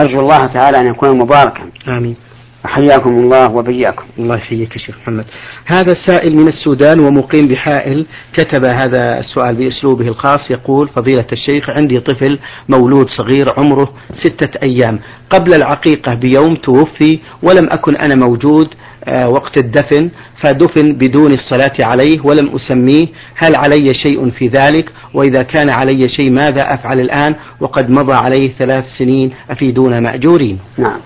أرجو 0.00 0.20
الله 0.20 0.46
تعالى 0.46 0.78
أن 0.78 0.86
يكون 0.86 1.18
مباركا. 1.18 1.62
آمين. 1.88 2.16
حياكم 2.64 3.10
الله 3.10 3.50
وبياكم. 3.50 4.04
الله 4.18 4.36
يحييك 4.36 4.72
يا 4.72 4.78
شيخ 4.78 4.98
محمد. 4.98 5.24
هذا 5.66 5.92
السائل 5.92 6.36
من 6.36 6.48
السودان 6.48 7.00
ومقيم 7.00 7.46
بحائل 7.46 8.06
كتب 8.36 8.64
هذا 8.64 9.18
السؤال 9.18 9.56
بأسلوبه 9.56 10.08
الخاص. 10.08 10.50
يقول 10.50 10.88
فضيلة 10.88 11.26
الشيخ 11.32 11.70
عندي 11.70 12.00
طفل 12.00 12.38
مولود 12.68 13.06
صغير 13.08 13.46
عمره 13.58 13.92
ستة 14.24 14.58
أيام. 14.62 15.00
قبل 15.30 15.54
العقيقة 15.54 16.14
بيوم 16.14 16.54
توفي 16.54 17.20
ولم 17.42 17.68
أكن 17.70 17.96
أنا 17.96 18.14
موجود. 18.14 18.74
وقت 19.06 19.58
الدفن 19.64 20.10
فدفن 20.42 20.92
بدون 20.92 21.32
الصلاة 21.32 21.76
عليه 21.80 22.20
ولم 22.24 22.56
أسميه. 22.56 23.06
هل 23.34 23.56
علي 23.56 23.86
شيء 24.06 24.30
في 24.30 24.48
ذلك؟ 24.48 24.92
وإذا 25.14 25.42
كان 25.42 25.70
علي 25.70 26.02
شيء 26.08 26.30
ماذا 26.30 26.74
أفعل 26.74 27.00
الآن؟ 27.00 27.34
وقد 27.60 27.90
مضى 27.90 28.14
عليه 28.14 28.52
ثلاث 28.58 28.84
سنين 28.98 29.34
أفيدونا 29.50 30.00
مأجورين. 30.00 30.58
نعم. 30.78 31.00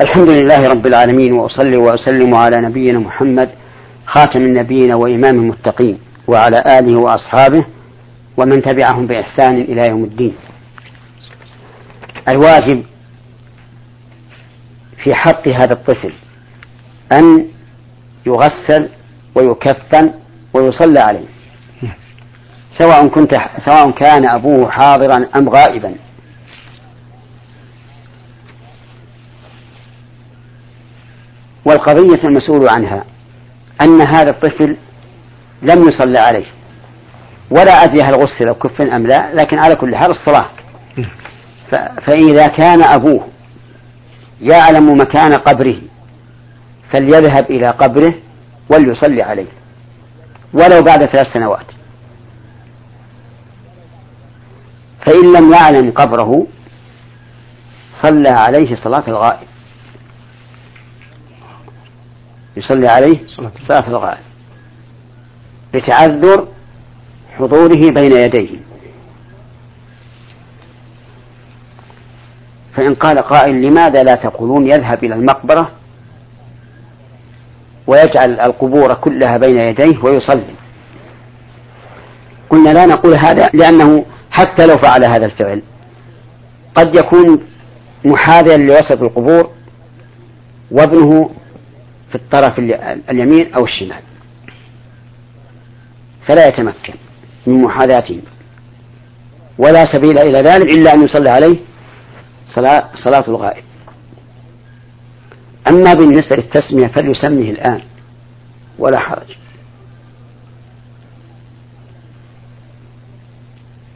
الحمد 0.00 0.30
لله 0.30 0.68
رب 0.68 0.86
العالمين 0.86 1.32
وأصلي 1.32 1.76
وأسلم 1.76 2.34
على 2.34 2.56
نبينا 2.56 2.98
محمد 2.98 3.48
خاتم 4.06 4.42
النبيين 4.42 4.94
وإمام 4.94 5.38
المتقين 5.38 5.98
وعلى 6.26 6.62
آله 6.78 6.98
وأصحابه 6.98 7.64
ومن 8.36 8.62
تبعهم 8.62 9.06
بإحسان 9.06 9.60
إلى 9.60 9.88
يوم 9.88 10.04
الدين. 10.04 10.34
الواجب 12.28 12.82
في 15.04 15.14
حق 15.14 15.48
هذا 15.48 15.72
الطفل 15.72 16.12
أن 17.12 17.46
يغسل 18.26 18.88
ويكفن 19.34 20.12
ويصلى 20.54 21.00
عليه. 21.00 21.26
سواء 22.78 23.08
كنت 23.08 23.34
سواء 23.66 23.90
كان 23.90 24.34
أبوه 24.34 24.70
حاضرا 24.70 25.28
أم 25.36 25.48
غائبا. 25.48 25.94
والقضية 31.64 32.22
المسؤول 32.24 32.68
عنها 32.68 33.04
أن 33.82 34.00
هذا 34.00 34.30
الطفل 34.30 34.76
لم 35.62 35.88
يصلى 35.88 36.18
عليه. 36.18 36.46
ولا 37.50 37.84
أدري 37.84 38.02
هل 38.02 38.14
غسل 38.14 38.48
أو 38.48 38.54
كفن 38.54 38.92
أم 38.92 39.06
لا 39.06 39.34
لكن 39.34 39.58
على 39.58 39.76
كل 39.76 39.96
حال 39.96 40.10
الصلاة. 40.10 40.50
فإذا 42.06 42.46
كان 42.46 42.82
أبوه 42.82 43.28
يعلم 44.40 45.00
مكان 45.00 45.32
قبره 45.32 45.80
فليذهب 46.92 47.50
إلى 47.50 47.66
قبره 47.66 48.14
وليصلي 48.70 49.22
عليه 49.22 49.46
ولو 50.52 50.82
بعد 50.82 51.04
ثلاث 51.04 51.26
سنوات. 51.34 51.66
فإن 55.06 55.32
لم 55.32 55.52
يعلم 55.52 55.90
قبره 55.90 56.46
صلى 58.02 58.28
عليه 58.28 58.76
صلاة 58.76 59.04
الغائب. 59.08 59.48
يصلي 62.56 62.88
عليه 62.88 63.26
صلاة 63.68 63.88
الغائب 63.88 64.24
لتعذر 65.74 66.48
حضوره 67.38 67.90
بين 67.90 68.12
يديه. 68.12 68.73
فإن 72.76 72.94
قال 72.94 73.18
قائل 73.18 73.62
لماذا 73.62 74.02
لا 74.02 74.14
تقولون 74.14 74.66
يذهب 74.66 75.04
إلى 75.04 75.14
المقبرة 75.14 75.70
ويجعل 77.86 78.40
القبور 78.40 78.94
كلها 78.94 79.36
بين 79.36 79.58
يديه 79.58 79.98
ويصلي؟ 80.04 80.54
قلنا 82.50 82.70
لا 82.70 82.86
نقول 82.86 83.14
هذا 83.24 83.50
لأنه 83.54 84.04
حتى 84.30 84.66
لو 84.66 84.76
فعل 84.76 85.04
هذا 85.04 85.26
الفعل 85.26 85.62
قد 86.74 86.96
يكون 86.96 87.40
محاذيا 88.04 88.56
لوسط 88.56 89.02
القبور 89.02 89.50
وابنه 90.70 91.30
في 92.08 92.14
الطرف 92.14 92.58
اليمين 93.10 93.54
أو 93.54 93.64
الشمال. 93.64 94.02
فلا 96.28 96.46
يتمكن 96.46 96.94
من 97.46 97.62
محاذاته 97.62 98.20
ولا 99.58 99.84
سبيل 99.92 100.18
إلى 100.18 100.38
ذلك 100.38 100.72
إلا 100.72 100.94
أن 100.94 101.04
يصلي 101.04 101.30
عليه 101.30 101.56
صلاة, 102.46 102.90
صلاة 103.04 103.24
الغائب. 103.28 103.64
أما 105.68 105.94
بالنسبة 105.94 106.36
للتسمية 106.36 106.86
فليسميه 106.86 107.50
الآن 107.50 107.82
ولا 108.78 109.00
حرج. 109.00 109.36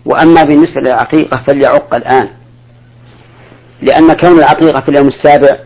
وأما 0.05 0.43
بالنسبة 0.43 0.81
للعقيقة 0.81 1.45
فليعق 1.47 1.95
الآن 1.95 2.29
لأن 3.83 4.13
كون 4.13 4.39
العقيقة 4.39 4.81
في 4.81 4.89
اليوم 4.89 5.09
السابع 5.09 5.59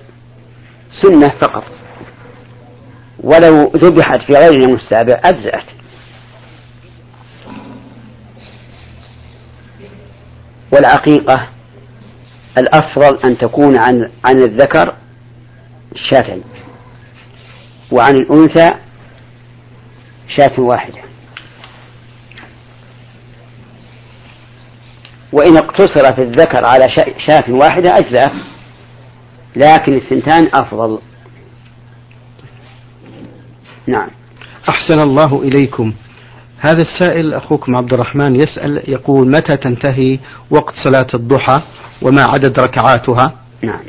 سنة 1.02 1.28
فقط. 1.28 1.64
ولو 3.20 3.72
ذبحت 3.76 4.20
في 4.20 4.32
غير 4.38 4.50
اليوم 4.50 4.74
السابع 4.74 5.20
أجزأت. 5.24 5.66
والعقيقة 10.72 11.48
الأفضل 12.58 13.18
أن 13.24 13.38
تكون 13.38 13.78
عن 13.78 14.10
عن 14.24 14.38
الذكر 14.38 14.94
شاة 16.10 16.38
وعن 17.92 18.14
الأنثى 18.14 18.70
شاة 20.36 20.60
واحدة. 20.60 21.02
وإن 25.32 25.56
اقتصر 25.56 26.14
في 26.14 26.22
الذكر 26.22 26.64
على 26.64 26.86
شاة 27.26 27.52
واحدة 27.52 27.98
أجزأ 27.98 28.30
لكن 29.56 29.94
الثنتان 29.94 30.48
أفضل. 30.54 30.98
نعم. 33.86 34.08
أحسن 34.68 35.00
الله 35.00 35.42
إليكم. 35.42 35.92
هذا 36.64 36.82
السائل 36.82 37.34
أخوكم 37.34 37.76
عبد 37.76 37.94
الرحمن 37.94 38.36
يسأل 38.36 38.82
يقول 38.90 39.28
متى 39.28 39.56
تنتهي 39.56 40.18
وقت 40.50 40.74
صلاة 40.84 41.06
الضحى 41.14 41.62
وما 42.02 42.22
عدد 42.22 42.60
ركعاتها؟ 42.60 43.34
نعم. 43.62 43.80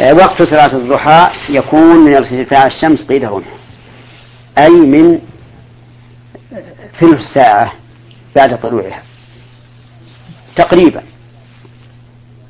آه، 0.00 0.14
وقت 0.14 0.42
صلاة 0.42 0.76
الضحى 0.76 1.28
يكون 1.48 2.04
من 2.04 2.14
ارتفاع 2.14 2.66
الشمس 2.66 3.06
قيد 3.08 3.24
هنا. 3.24 3.44
أي 4.58 4.70
من 4.70 5.18
ثلث 7.00 7.20
ساعة 7.34 7.72
بعد 8.36 8.60
طلوعها. 8.60 9.02
تقريبا. 10.56 11.02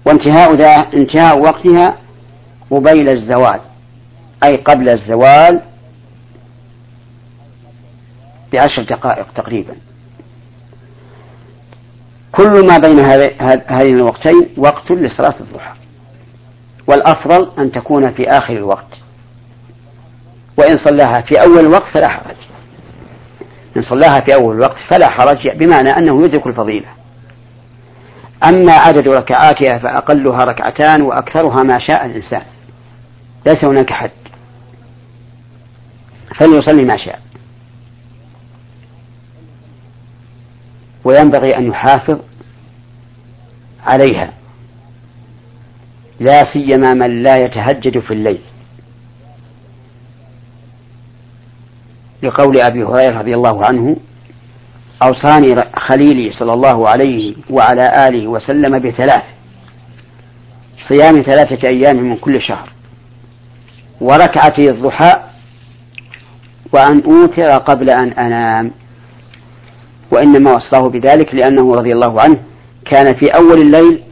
وانتهاء 0.06 0.54
ذا 0.54 0.76
انتهاء 0.94 1.38
وقتها 1.38 1.98
قبيل 2.70 3.08
الزوال. 3.08 3.60
أي 4.44 4.56
قبل 4.56 4.88
الزوال 4.88 5.71
بعشر 8.52 8.82
دقائق 8.82 9.26
تقريبا. 9.36 9.76
كل 12.32 12.66
ما 12.66 12.78
بين 12.78 12.98
هذين 13.68 13.96
الوقتين 13.96 14.48
وقت 14.56 14.92
لصلاة 14.92 15.40
الضحى. 15.40 15.74
والأفضل 16.86 17.50
أن 17.58 17.72
تكون 17.72 18.14
في 18.14 18.28
آخر 18.28 18.56
الوقت. 18.56 18.98
وإن 20.58 20.76
صلاها 20.84 21.22
في 21.22 21.42
أول 21.42 21.58
الوقت 21.58 21.94
فلا 21.94 22.08
حرج. 22.08 22.36
إن 23.76 23.82
صلاها 23.82 24.20
في 24.20 24.34
أول 24.34 24.56
الوقت 24.56 24.76
فلا 24.90 25.10
حرج 25.10 25.48
بمعنى 25.48 25.90
أنه 25.90 26.24
يدرك 26.24 26.46
الفضيلة. 26.46 26.88
أما 28.44 28.72
عدد 28.72 29.08
ركعاتها 29.08 29.78
فأقلها 29.78 30.44
ركعتان 30.44 31.02
وأكثرها 31.02 31.62
ما 31.62 31.78
شاء 31.78 32.06
الإنسان. 32.06 32.42
ليس 33.46 33.64
هناك 33.64 33.92
حد. 33.92 34.10
فليصلي 36.40 36.84
ما 36.84 36.96
شاء. 36.96 37.20
وينبغي 41.04 41.56
أن 41.56 41.66
يحافظ 41.66 42.18
عليها. 43.86 44.32
لا 46.20 46.42
سيما 46.52 46.94
من 46.94 47.22
لا 47.22 47.36
يتهجد 47.36 47.98
في 47.98 48.10
الليل. 48.14 48.40
لقول 52.22 52.58
أبي 52.58 52.84
هريرة 52.84 53.18
رضي 53.18 53.34
الله 53.34 53.66
عنه 53.66 53.96
أوصاني 55.02 55.54
خليلي 55.88 56.32
صلى 56.32 56.52
الله 56.52 56.88
عليه 56.88 57.34
وعلى 57.50 58.08
آله 58.08 58.26
وسلم 58.26 58.78
بثلاث 58.78 59.24
صيام 60.88 61.16
ثلاثة 61.16 61.68
أيام 61.68 61.96
من 61.96 62.16
كل 62.16 62.42
شهر 62.42 62.72
وركعتي 64.00 64.70
الضحى 64.70 65.12
وأن 66.72 67.02
أوتر 67.04 67.62
قبل 67.62 67.90
أن 67.90 68.12
أنام. 68.12 68.70
وإنما 70.12 70.52
وصاه 70.52 70.88
بذلك 70.88 71.34
لأنه 71.34 71.74
رضي 71.74 71.92
الله 71.92 72.20
عنه 72.20 72.36
كان 72.90 73.14
في 73.14 73.26
أول 73.26 73.60
الليل 73.60 74.02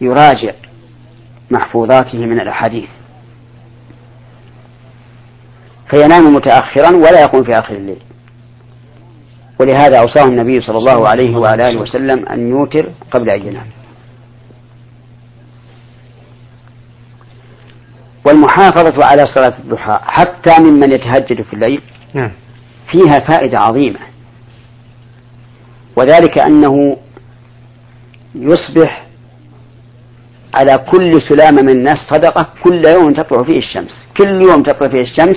يراجع 0.00 0.52
محفوظاته 1.50 2.18
من 2.18 2.40
الأحاديث. 2.40 2.88
فينام 5.90 6.34
متأخرا 6.34 6.96
ولا 6.96 7.20
يقوم 7.20 7.44
في 7.44 7.58
آخر 7.58 7.74
الليل. 7.74 8.02
ولهذا 9.60 9.98
أوصاه 9.98 10.24
النبي 10.24 10.60
صلى 10.60 10.78
الله 10.78 11.08
عليه 11.08 11.36
وعلى 11.36 11.68
آله 11.68 11.80
وسلم 11.80 12.28
أن 12.28 12.50
يوتر 12.50 12.88
قبل 13.10 13.30
أن 13.30 13.46
ينام. 13.46 13.66
والمحافظة 18.26 19.04
على 19.04 19.24
صلاة 19.34 19.58
الضحى 19.58 19.98
حتى 20.02 20.60
ممن 20.60 20.92
يتهجد 20.92 21.42
في 21.42 21.52
الليل 21.52 21.82
نعم. 22.14 22.32
فيها 22.92 23.18
فائدة 23.18 23.58
عظيمة. 23.58 24.11
وذلك 25.96 26.38
أنه 26.38 26.96
يصبح 28.34 29.06
على 30.54 30.78
كل 30.78 31.22
سلامة 31.28 31.62
من 31.62 31.68
الناس 31.68 31.96
صدقة 32.10 32.48
كل 32.64 32.86
يوم 32.86 33.12
تطلع 33.12 33.42
فيه 33.42 33.58
الشمس. 33.58 33.92
كل 34.16 34.42
يوم 34.42 34.62
تطلع 34.62 34.88
فيه 34.88 35.02
الشمس 35.02 35.36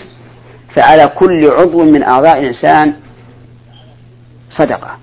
فعلى 0.76 1.08
كل 1.08 1.52
عضو 1.60 1.84
من 1.84 2.04
أعضاء 2.04 2.40
الإنسان 2.40 2.94
صدقة. 4.50 4.98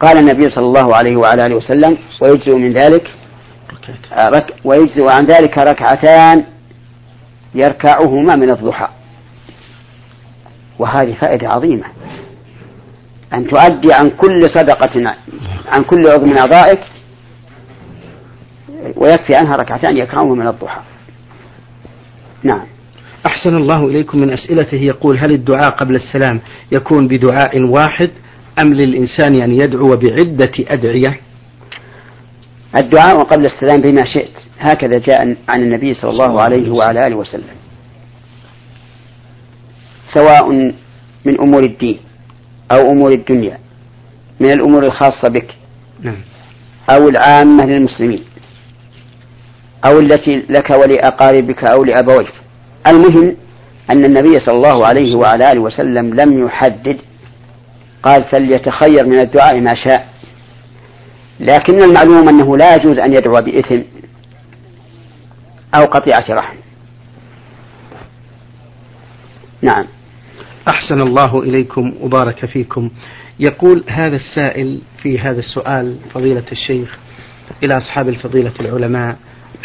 قال 0.00 0.18
النبي 0.18 0.50
صلى 0.50 0.66
الله 0.66 0.96
عليه 0.96 1.16
وعلى 1.16 1.46
آله 1.46 1.56
وسلم 1.56 1.98
ويجزئ 2.22 2.56
من 2.56 2.72
ذلك 2.72 3.10
رك 4.18 4.54
ويجزئ 4.64 5.08
عن 5.08 5.26
ذلك 5.26 5.58
ركعتان 5.58 6.44
يركعهما 7.54 8.36
من 8.36 8.50
الضحى. 8.50 8.88
وهذه 10.78 11.16
فائدة 11.22 11.48
عظيمة. 11.48 11.84
أن 13.34 13.46
تؤدي 13.46 13.92
عن 13.92 14.10
كل 14.10 14.40
صدقة 14.42 15.02
عن 15.72 15.82
كل 15.82 16.02
عضو 16.08 16.24
من 16.26 16.38
أعضائك 16.38 16.80
ويكفي 18.96 19.34
عنها 19.34 19.56
ركعتان 19.56 19.96
يكرههما 19.96 20.34
من 20.34 20.46
الضحى. 20.46 20.80
نعم. 22.42 22.66
أحسن 23.26 23.56
الله 23.56 23.86
إليكم 23.86 24.18
من 24.18 24.30
أسئلته. 24.30 24.76
يقول 24.76 25.18
هل 25.18 25.32
الدعاء 25.32 25.70
قبل 25.70 25.96
السلام 25.96 26.40
يكون 26.72 27.08
بدعاء 27.08 27.62
واحد 27.62 28.10
أم 28.62 28.74
للإنسان 28.74 29.42
أن 29.42 29.52
يدعو 29.52 29.96
بعدة 29.96 30.52
أدعية؟ 30.58 31.20
الدعاء 32.76 33.22
قبل 33.22 33.46
السلام 33.46 33.80
بما 33.80 34.02
شئت. 34.14 34.32
هكذا 34.58 34.98
جاء 34.98 35.36
عن 35.48 35.62
النبي 35.62 35.94
صلى 35.94 36.10
الله 36.10 36.40
عليه 36.42 36.70
وعلى 36.70 37.06
آله 37.06 37.16
وسلم. 37.16 37.63
سواء 40.14 40.50
من 41.24 41.40
أمور 41.40 41.62
الدين 41.62 41.98
أو 42.72 42.90
أمور 42.90 43.12
الدنيا 43.12 43.58
من 44.40 44.50
الأمور 44.50 44.82
الخاصة 44.86 45.28
بك 45.28 45.54
نعم. 46.02 46.20
أو 46.90 47.08
العامة 47.08 47.64
للمسلمين 47.64 48.24
أو 49.86 49.98
التي 49.98 50.36
لك 50.48 50.70
ولأقاربك 50.70 51.64
أو 51.64 51.84
لأبويك. 51.84 52.32
المهم 52.86 53.36
أن 53.90 54.04
النبي 54.04 54.40
صلى 54.40 54.56
الله 54.56 54.86
عليه 54.86 55.16
وعلى 55.16 55.52
آله 55.52 55.60
وسلم 55.60 56.14
لم 56.14 56.46
يحدد 56.46 56.98
قال 58.02 58.24
فليتخير 58.32 59.06
من 59.06 59.18
الدعاء 59.20 59.60
ما 59.60 59.74
شاء. 59.74 60.08
لكن 61.40 61.82
المعلوم 61.82 62.28
أنه 62.28 62.56
لا 62.56 62.74
يجوز 62.74 62.98
أن 62.98 63.14
يدعو 63.14 63.42
بإثم 63.42 63.82
أو 65.74 65.84
قطيعة 65.84 66.24
رحم. 66.30 66.56
نعم. 69.62 69.84
أحسن 70.68 71.00
الله 71.00 71.42
إليكم 71.42 71.92
وبارك 72.00 72.46
فيكم. 72.46 72.90
يقول 73.40 73.84
هذا 73.88 74.16
السائل 74.16 74.80
في 75.02 75.18
هذا 75.18 75.38
السؤال 75.38 75.96
فضيلة 76.14 76.44
الشيخ 76.52 76.98
إلى 77.64 77.76
أصحاب 77.76 78.08
الفضيلة 78.08 78.52
العلماء. 78.60 79.16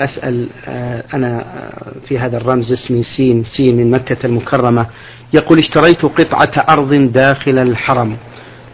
أسأل 0.02 0.50
آه، 0.66 1.04
أنا 1.14 1.40
آه، 1.40 2.08
في 2.08 2.20
هذا 2.20 2.38
الرمز 2.38 2.72
اسمي 2.72 3.04
سين 3.04 3.44
سين 3.44 3.78
من 3.78 3.92
مكة 3.92 4.26
المكرمة. 4.26 4.86
يقول 5.34 5.58
اشتريت 5.60 6.06
قطعة 6.06 6.66
أرض 6.70 7.12
داخل 7.12 7.60
الحرم 7.60 8.18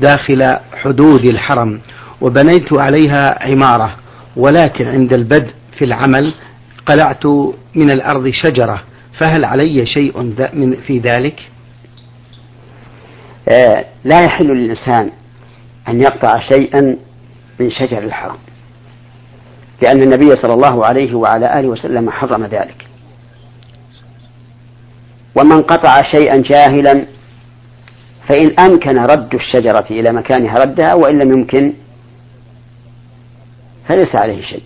داخل 0.01 0.57
حدود 0.73 1.25
الحرم 1.25 1.79
وبنيت 2.21 2.79
عليها 2.79 3.43
عمارة 3.43 3.95
ولكن 4.35 4.87
عند 4.87 5.13
البدء 5.13 5.51
في 5.77 5.85
العمل 5.85 6.33
قلعت 6.85 7.25
من 7.75 7.91
الأرض 7.91 8.29
شجرة 8.29 8.83
فهل 9.19 9.45
علي 9.45 9.85
شيء 9.85 10.33
في 10.87 10.99
ذلك؟ 10.99 11.54
آه 13.49 13.85
لا 14.03 14.25
يحل 14.25 14.47
للإنسان 14.47 15.11
أن 15.87 16.01
يقطع 16.01 16.39
شيئا 16.49 16.97
من 17.59 17.69
شجر 17.71 18.03
الحرم 18.03 18.37
لأن 19.83 20.03
النبي 20.03 20.31
صلى 20.41 20.53
الله 20.53 20.85
عليه 20.85 21.15
وعلى 21.15 21.59
آله 21.59 21.67
وسلم 21.67 22.09
حرم 22.09 22.45
ذلك. 22.45 22.87
ومن 25.35 25.61
قطع 25.61 26.01
شيئا 26.11 26.37
جاهلا 26.37 27.07
فإن 28.29 28.59
أمكن 28.59 28.97
رد 28.97 29.33
الشجرة 29.33 29.85
إلى 29.89 30.13
مكانها 30.13 30.53
ردها 30.53 30.93
وإن 30.93 31.19
لم 31.19 31.33
يمكن 31.33 31.73
فليس 33.89 34.15
عليه 34.15 34.41
شيء. 34.45 34.63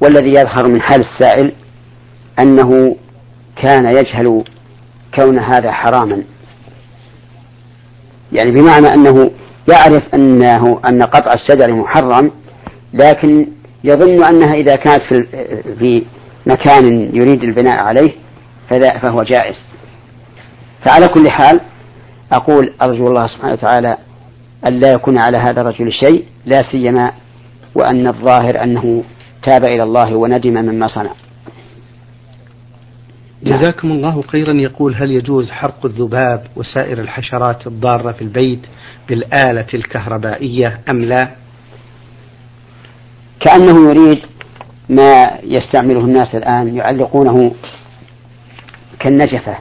والذي 0.00 0.30
يظهر 0.30 0.68
من 0.68 0.80
حال 0.82 1.00
السائل 1.00 1.52
أنه 2.38 2.96
كان 3.62 3.88
يجهل 3.88 4.44
كون 5.14 5.38
هذا 5.38 5.72
حراما 5.72 6.22
يعني 8.32 8.52
بمعنى 8.52 8.86
أنه 8.86 9.30
يعرف 9.72 10.02
أنه 10.14 10.80
أن 10.88 11.02
قطع 11.02 11.32
الشجر 11.32 11.72
محرم 11.74 12.30
لكن 12.94 13.46
يظن 13.84 14.24
أنها 14.24 14.54
إذا 14.54 14.76
كانت 14.76 15.02
في 15.02 15.26
في 15.78 16.04
مكان 16.46 17.10
يريد 17.16 17.42
البناء 17.42 17.84
عليه 17.84 18.12
فهو 19.02 19.22
جائز 19.22 19.56
فعلى 20.84 21.08
كل 21.08 21.30
حال 21.30 21.60
أقول 22.32 22.72
أرجو 22.82 23.06
الله 23.06 23.26
سبحانه 23.26 23.52
وتعالى 23.52 23.96
أن 24.68 24.80
لا 24.80 24.92
يكون 24.92 25.18
على 25.18 25.38
هذا 25.38 25.60
الرجل 25.60 25.92
شيء 25.92 26.24
لا 26.46 26.62
سيما 26.72 27.12
وأن 27.74 28.06
الظاهر 28.06 28.62
أنه 28.62 29.04
تاب 29.42 29.64
إلى 29.64 29.82
الله 29.82 30.16
وندم 30.16 30.52
مما 30.52 30.88
صنع. 30.88 31.10
جزاكم 33.44 33.92
الله 33.92 34.22
خيرا. 34.22 34.52
يقول 34.52 34.94
هل 34.94 35.10
يجوز 35.10 35.50
حرق 35.50 35.86
الذباب 35.86 36.46
وسائر 36.56 37.00
الحشرات 37.00 37.66
الضارة 37.66 38.12
في 38.12 38.22
البيت 38.22 38.60
بالآلة 39.08 39.66
الكهربائية 39.74 40.80
أم 40.90 41.04
لا؟ 41.04 41.30
كأنه 43.40 43.90
يريد 43.90 44.22
ما 44.88 45.24
يستعمله 45.42 46.00
الناس 46.00 46.34
الآن 46.34 46.76
يعلقونه 46.76 47.54
كالنجفة. 49.00 49.56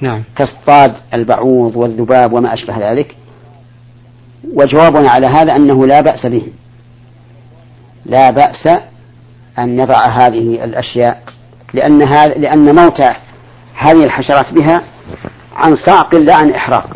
نعم. 0.00 0.22
تصطاد 0.36 0.94
البعوض 1.16 1.76
والذباب 1.76 2.32
وما 2.32 2.54
أشبه 2.54 2.90
ذلك. 2.90 3.16
وجوابنا 4.54 5.10
على 5.10 5.26
هذا 5.26 5.56
أنه 5.56 5.86
لا 5.86 6.00
بأس 6.00 6.26
به. 6.26 6.46
لا 8.06 8.30
بأس 8.30 8.78
أن 9.58 9.76
نضع 9.76 10.06
هذه 10.06 10.64
الأشياء 10.64 11.22
لأن 11.72 12.02
هذا 12.02 12.34
لأن 12.34 12.74
موت 12.74 13.00
هذه 13.74 14.04
الحشرات 14.04 14.52
بها 14.52 14.82
عن 15.56 15.76
صعق 15.86 16.14
لا 16.14 16.34
عن 16.34 16.52
إحراق. 16.52 16.90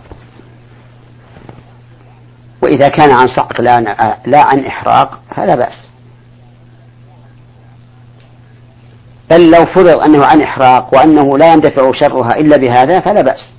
وإذا 2.63 2.89
كان 2.89 3.11
عن 3.11 3.27
صعق 3.37 3.61
لا 3.61 3.81
لا 4.27 4.41
عن 4.47 4.67
إحراق 4.67 5.21
فلا 5.37 5.55
بأس. 5.55 5.85
بل 9.31 9.51
لو 9.51 9.65
فرض 9.65 10.03
أنه 10.03 10.25
عن 10.25 10.41
إحراق 10.41 10.95
وأنه 10.95 11.39
لا 11.39 11.53
يندفع 11.53 11.93
شرها 11.93 12.37
إلا 12.37 12.57
بهذا 12.57 13.01
فلا 13.01 13.23
بأس. 13.23 13.55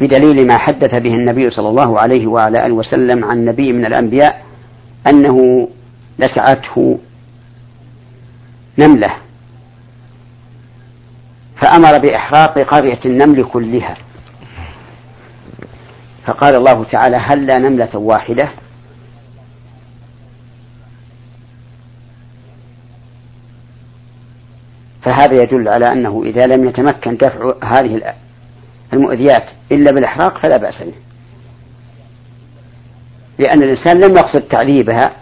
بدليل 0.00 0.46
ما 0.46 0.58
حدث 0.58 0.90
به 0.90 1.14
النبي 1.14 1.50
صلى 1.50 1.68
الله 1.68 2.00
عليه 2.00 2.26
وعلى 2.26 2.66
آله 2.66 2.74
وسلم 2.74 3.24
عن 3.24 3.44
نبي 3.44 3.72
من 3.72 3.86
الأنبياء 3.86 4.42
أنه 5.06 5.68
لسعته 6.18 6.98
نملة. 8.80 9.16
فأمر 11.62 11.98
بإحراق 11.98 12.58
قرية 12.58 13.00
النمل 13.04 13.44
كلها. 13.44 13.94
فقال 16.26 16.54
الله 16.54 16.84
تعالى 16.84 17.16
هل 17.16 17.46
لا 17.46 17.58
نملة 17.58 17.96
واحدة؟ 17.96 18.50
فهذا 25.02 25.42
يدل 25.42 25.68
على 25.68 25.88
أنه 25.88 26.22
إذا 26.24 26.46
لم 26.46 26.68
يتمكن 26.68 27.16
دفع 27.16 27.52
هذه 27.64 28.14
المؤذيات 28.92 29.44
إلا 29.72 29.90
بالإحراق 29.92 30.38
فلا 30.38 30.56
بأس 30.56 30.82
به. 30.82 30.94
لأن 33.38 33.62
الإنسان 33.62 34.00
لم 34.00 34.16
يقصد 34.16 34.40
تعذيبها 34.40 35.12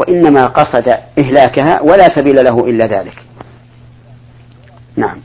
وإنما 0.00 0.46
قصد 0.46 0.88
إهلاكها 1.18 1.80
ولا 1.82 2.08
سبيل 2.16 2.44
له 2.44 2.64
إلا 2.68 2.86
ذلك. 2.86 3.16
نعم. 4.96 5.18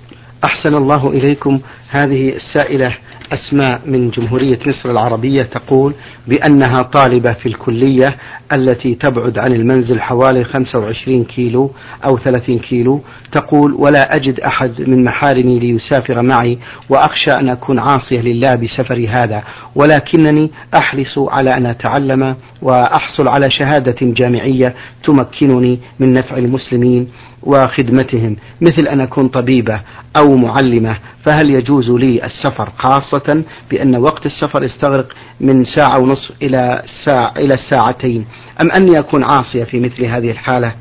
أحسن 0.43 0.75
الله 0.75 1.09
إليكم 1.09 1.59
هذه 1.89 2.35
السائلة. 2.35 2.97
أسماء 3.33 3.81
من 3.85 4.09
جمهورية 4.09 4.59
مصر 4.67 4.91
العربية 4.91 5.41
تقول 5.41 5.93
بأنها 6.27 6.81
طالبة 6.81 7.33
في 7.33 7.45
الكلية 7.45 8.17
التي 8.53 8.95
تبعد 8.95 9.37
عن 9.37 9.51
المنزل 9.53 10.01
حوالي 10.01 10.43
25 10.43 11.23
كيلو 11.23 11.71
أو 12.05 12.17
30 12.17 12.59
كيلو 12.59 13.01
تقول 13.31 13.73
ولا 13.73 14.15
أجد 14.15 14.39
أحد 14.39 14.81
من 14.81 15.03
محارمي 15.03 15.59
ليسافر 15.59 16.23
معي 16.23 16.57
وأخشى 16.89 17.31
أن 17.31 17.49
أكون 17.49 17.79
عاصية 17.79 18.21
لله 18.21 18.55
بسفري 18.55 19.07
هذا 19.07 19.43
ولكنني 19.75 20.51
أحرص 20.75 21.17
على 21.19 21.53
أن 21.53 21.65
أتعلم 21.65 22.35
وأحصل 22.61 23.27
على 23.27 23.51
شهادة 23.51 23.95
جامعية 24.01 24.75
تمكنني 25.03 25.79
من 25.99 26.13
نفع 26.13 26.37
المسلمين. 26.37 27.07
وخدمتهم 27.45 28.35
مثل 28.61 28.87
أن 28.87 29.01
أكون 29.01 29.27
طبيبة 29.27 29.81
أو 30.17 30.35
معلمة 30.37 30.97
فهل 31.25 31.49
يجوز 31.49 31.89
لي 31.89 32.25
السفر 32.25 32.71
خاصة 32.77 33.43
بأن 33.71 33.95
وقت 33.95 34.25
السفر 34.25 34.63
يستغرق 34.63 35.13
من 35.39 35.65
ساعة 35.65 35.99
ونصف 35.99 36.31
إلى 36.41 36.83
ساعة 37.05 37.33
إلى 37.37 37.53
الساعتين 37.53 38.25
أم 38.61 38.71
أني 38.71 38.99
أكون 38.99 39.23
عاصية 39.23 39.63
في 39.63 39.79
مثل 39.79 40.05
هذه 40.05 40.31
الحالة؟ 40.31 40.75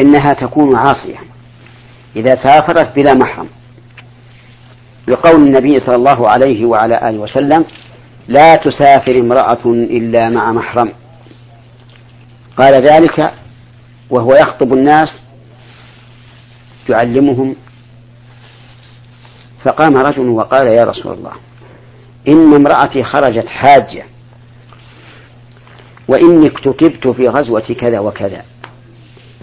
إنها 0.00 0.32
تكون 0.32 0.76
عاصية 0.76 1.18
إذا 2.16 2.34
سافرت 2.44 2.96
بلا 2.96 3.14
محرم. 3.14 3.46
لقول 5.08 5.46
النبي 5.46 5.76
صلى 5.76 5.96
الله 5.96 6.28
عليه 6.28 6.64
وعلى 6.66 7.08
آله 7.08 7.18
وسلم 7.18 7.64
لا 8.28 8.54
تسافر 8.56 9.20
امرأة 9.20 9.66
إلا 9.66 10.30
مع 10.30 10.52
محرم. 10.52 10.92
قال 12.58 12.74
ذلك 12.74 13.32
وهو 14.10 14.32
يخطب 14.32 14.72
الناس 14.72 15.12
يعلمهم. 16.88 17.56
فقام 19.64 19.96
رجل 19.96 20.28
وقال 20.28 20.66
يا 20.66 20.84
رسول 20.84 21.12
الله 21.12 21.32
إن 22.28 22.54
امرأتي 22.54 23.04
خرجت 23.04 23.46
حاجة 23.46 24.04
وإني 26.08 26.46
اكتتبت 26.46 27.08
في 27.08 27.22
غزوة 27.22 27.74
كذا 27.80 27.98
وكذا. 27.98 28.44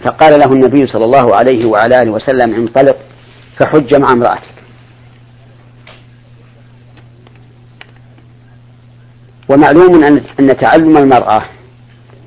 فقال 0.04 0.40
له 0.40 0.52
النبي 0.52 0.86
صلى 0.86 1.04
الله 1.04 1.36
عليه 1.36 1.66
وعلى 1.66 2.02
آله 2.02 2.10
وسلم 2.10 2.54
انطلق 2.54 2.96
فحج 3.60 3.94
مع 3.94 4.12
امرأتك. 4.12 4.52
ومعلوم 9.48 10.04
أن 10.40 10.56
تعلم 10.56 10.96
المرأة 10.96 11.44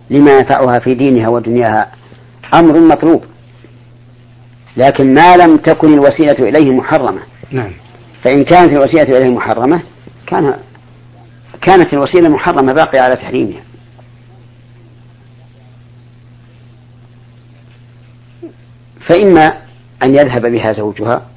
لما 0.09 0.37
ينفعها 0.37 0.79
في 0.79 0.95
دينها 0.95 1.29
ودنياها. 1.29 1.91
أمر 2.59 2.79
مطلوب. 2.79 3.25
لكن 4.77 5.13
ما 5.13 5.37
لم 5.37 5.57
تكن 5.57 5.93
الوسيلة 5.93 6.49
إليه 6.49 6.71
محرمة. 6.71 7.21
نعم. 7.51 7.71
فإن 8.23 8.43
كانت 8.43 8.73
الوسيلة 8.73 9.17
إليه 9.17 9.29
محرمة 9.29 9.81
كان 10.27 10.55
كانت 11.61 11.93
الوسيلة 11.93 12.29
محرمة 12.29 12.73
باقية 12.73 13.01
على 13.01 13.15
تحريمها. 13.15 13.61
فإما 19.09 19.45
أن 20.03 20.15
يذهب 20.15 20.51
بها 20.51 20.73
زوجها 20.73 21.27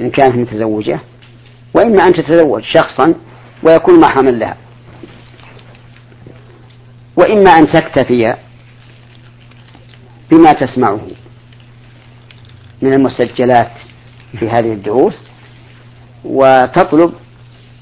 إن 0.00 0.10
كانت 0.10 0.36
متزوجة 0.36 1.00
وإما 1.74 2.06
أن 2.06 2.12
تتزوج 2.12 2.62
شخصا 2.62 3.14
ويكون 3.62 4.00
محرما 4.00 4.30
لها. 4.30 4.56
وإما 7.16 7.50
أن 7.50 7.66
تكتفي 7.66 8.36
بما 10.32 10.52
تسمعه 10.52 11.00
من 12.82 12.94
المسجلات 12.94 13.72
في 14.38 14.48
هذه 14.48 14.72
الدروس 14.72 15.14
وتطلب 16.24 17.12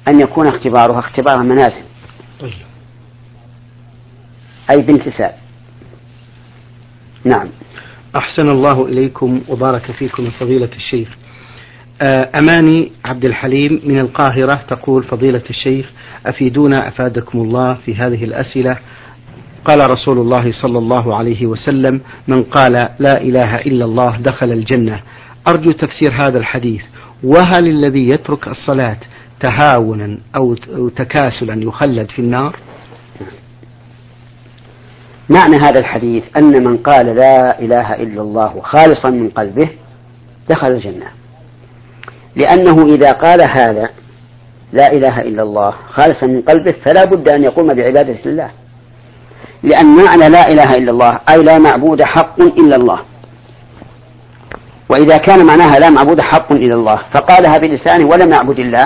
أن 0.09 0.21
يكون 0.21 0.47
اختبارها 0.47 0.99
اختبار 0.99 1.43
منازل. 1.43 1.83
أي 4.71 4.77
بانتساب 4.77 5.35
نعم. 7.25 7.49
أحسن 8.19 8.49
الله 8.49 8.87
إليكم 8.87 9.41
وبارك 9.49 9.93
فيكم 9.93 10.31
فضيلة 10.31 10.71
الشيخ. 10.77 11.09
آه، 12.03 12.31
أماني 12.39 12.93
عبد 13.05 13.25
الحليم 13.25 13.83
من 13.85 14.01
القاهرة 14.01 14.55
تقول 14.55 15.05
فضيلة 15.05 15.43
الشيخ 15.51 15.91
أفيدونا 16.27 16.89
أفادكم 16.89 17.39
الله 17.39 17.75
في 17.75 17.95
هذه 17.95 18.25
الأسئلة 18.25 18.79
قال 19.65 19.91
رسول 19.91 20.19
الله 20.19 20.53
صلى 20.53 20.79
الله 20.79 21.17
عليه 21.17 21.47
وسلم 21.47 22.01
من 22.29 22.43
قال 22.43 22.73
لا 22.99 23.21
إله 23.23 23.55
إلا 23.57 23.85
الله 23.85 24.17
دخل 24.17 24.53
الجنة. 24.53 25.01
أرجو 25.49 25.71
تفسير 25.71 26.13
هذا 26.23 26.39
الحديث. 26.39 26.83
وهل 27.25 27.67
الذي 27.67 28.07
يترك 28.07 28.49
الصلاة 28.49 28.97
تهاونا 29.41 30.19
أو 30.37 30.55
تكاسلا 30.89 31.63
يخلد 31.63 32.11
في 32.11 32.19
النار؟ 32.19 32.57
معنى 35.29 35.57
هذا 35.57 35.81
الحديث 35.81 36.25
أن 36.37 36.65
من 36.65 36.77
قال 36.77 37.07
لا 37.07 37.61
إله 37.61 37.95
إلا 37.95 38.23
الله 38.23 38.61
خالصا 38.61 39.11
من 39.11 39.29
قلبه 39.29 39.69
دخل 40.49 40.69
الجنة. 40.69 41.07
لأنه 42.37 42.95
إذا 42.95 43.13
قال 43.13 43.41
هذا 43.51 43.91
لا 44.73 44.93
إله 44.93 45.21
إلا 45.21 45.43
الله 45.43 45.75
خالصا 45.89 46.27
من 46.27 46.43
قلبه 46.43 46.75
فلا 46.85 47.05
بد 47.05 47.29
أن 47.29 47.43
يقوم 47.43 47.69
بعبادة 47.69 48.25
الله. 48.27 48.51
لأن 49.63 49.97
معنى 49.97 50.29
لا 50.29 50.49
إله 50.49 50.77
إلا 50.77 50.91
الله 50.91 51.21
أي 51.31 51.43
لا 51.43 51.59
معبود 51.59 52.03
حق 52.03 52.41
إلا 52.41 52.77
الله. 52.77 53.01
وإذا 54.89 55.17
كان 55.17 55.47
معناها 55.47 55.79
لا 55.79 55.91
معبود 55.91 56.21
حق 56.21 56.53
إلا 56.53 56.75
الله 56.75 56.97
فقالها 57.15 57.59
بلسانه 57.59 58.07
ولم 58.07 58.33
يعبد 58.33 58.59
الله 58.59 58.85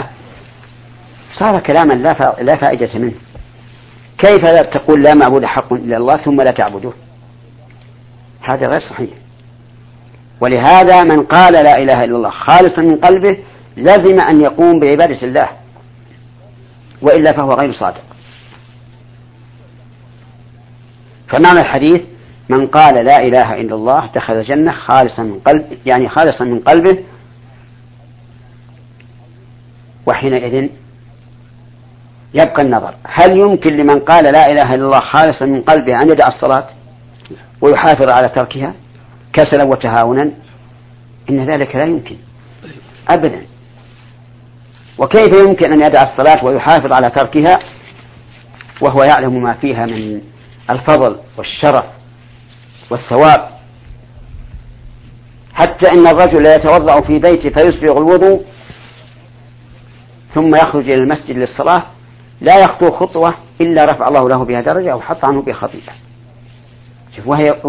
صار 1.38 1.60
كلاما 1.60 1.94
لا 2.40 2.56
فائدة 2.56 2.98
منه. 2.98 3.14
كيف 4.18 4.46
تقول 4.46 5.02
لا 5.02 5.14
معبود 5.14 5.44
حق 5.44 5.72
إلا 5.72 5.96
الله 5.96 6.14
ثم 6.24 6.40
لا 6.40 6.50
تعبده؟ 6.50 6.92
هذا 8.42 8.66
غير 8.66 8.80
صحيح. 8.80 9.10
ولهذا 10.40 11.04
من 11.04 11.22
قال 11.22 11.52
لا 11.52 11.78
إله 11.78 12.04
إلا 12.04 12.16
الله 12.16 12.30
خالصا 12.30 12.82
من 12.82 12.96
قلبه 12.96 13.38
لزم 13.76 14.20
أن 14.20 14.40
يقوم 14.40 14.80
بعبادة 14.80 15.22
الله 15.22 15.48
وإلا 17.02 17.32
فهو 17.32 17.50
غير 17.50 17.72
صادق. 17.72 18.02
فمعنى 21.28 21.60
الحديث 21.60 22.00
من 22.48 22.66
قال 22.66 23.04
لا 23.04 23.16
إله 23.16 23.54
إلا 23.54 23.74
الله 23.74 24.10
دخل 24.14 24.32
الجنة 24.32 24.72
خالصا 24.72 25.22
من 25.22 25.38
قلب 25.38 25.78
يعني 25.86 26.08
خالصا 26.08 26.44
من 26.44 26.58
قلبه 26.58 26.98
وحينئذ 30.06 30.68
يبقى 32.34 32.62
النظر. 32.62 32.94
هل 33.06 33.40
يمكن 33.40 33.76
لمن 33.76 34.00
قال 34.00 34.24
لا 34.24 34.46
إله 34.50 34.74
إلا 34.74 34.84
الله 34.84 35.00
خالصا 35.00 35.46
من 35.46 35.60
قلبه 35.60 35.92
أن 36.02 36.10
يدع 36.10 36.26
الصلاة 36.26 36.66
ويحافظ 37.60 38.10
على 38.10 38.28
تركها 38.28 38.74
كسلا 39.32 39.64
وتهاونا؟ 39.64 40.30
إن 41.30 41.50
ذلك 41.50 41.76
لا 41.76 41.86
يمكن. 41.86 42.16
أبدا. 43.10 43.42
وكيف 44.98 45.46
يمكن 45.46 45.72
أن 45.72 45.82
يدع 45.82 46.02
الصلاة 46.02 46.44
ويحافظ 46.44 46.92
على 46.92 47.10
تركها 47.10 47.58
وهو 48.80 49.02
يعلم 49.02 49.42
ما 49.42 49.54
فيها 49.54 49.86
من 49.86 50.20
الفضل 50.70 51.20
والشرف 51.36 51.84
والثواب. 52.90 53.54
حتى 55.54 55.92
إن 55.92 56.06
الرجل 56.06 56.46
يتوضأ 56.46 57.00
في 57.00 57.18
بيته 57.18 57.50
فيسبغ 57.50 57.98
الوضوء 57.98 58.44
ثم 60.34 60.54
يخرج 60.54 60.90
إلى 60.90 60.94
المسجد 60.94 61.36
للصلاة 61.36 61.82
لا 62.40 62.60
يخطو 62.60 62.90
خطوة 62.90 63.34
إلا 63.60 63.84
رفع 63.84 64.08
الله 64.08 64.28
له 64.28 64.44
بها 64.44 64.60
درجة 64.60 64.92
أو 64.92 65.00
حط 65.00 65.24
عنه 65.24 65.42
بها 65.42 65.54
خطيئة. 65.54 65.92
وهي 67.26 67.60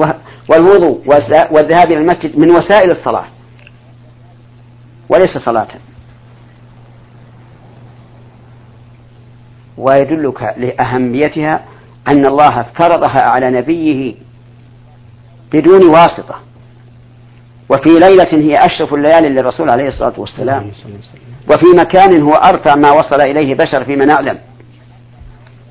والوضوء 0.50 1.04
والذهاب 1.52 1.92
إلى 1.92 1.98
المسجد 1.98 2.40
من 2.40 2.52
وسائل 2.52 2.92
الصلاة. 2.92 3.26
وليس 5.10 5.38
صلاة. 5.46 5.68
ويدلك 9.78 10.56
لأهميتها 10.58 11.66
أن 12.08 12.26
الله 12.26 12.62
افترضها 12.62 13.22
على 13.22 13.48
نبيه 13.60 14.16
بدون 15.54 15.86
واسطة. 15.86 16.36
وفي 17.70 18.00
ليلة 18.00 18.30
هي 18.34 18.52
أشرف 18.52 18.94
الليالي 18.94 19.30
للرسول 19.30 19.70
عليه 19.70 19.88
الصلاة 19.88 20.14
والسلام. 20.18 20.72
وفي 21.52 21.66
مكان 21.78 22.22
هو 22.22 22.34
أرفع 22.34 22.76
ما 22.76 22.92
وصل 22.92 23.22
إليه 23.22 23.56
بشر 23.56 23.86
فيما 23.86 24.06
نعلم. 24.06 24.40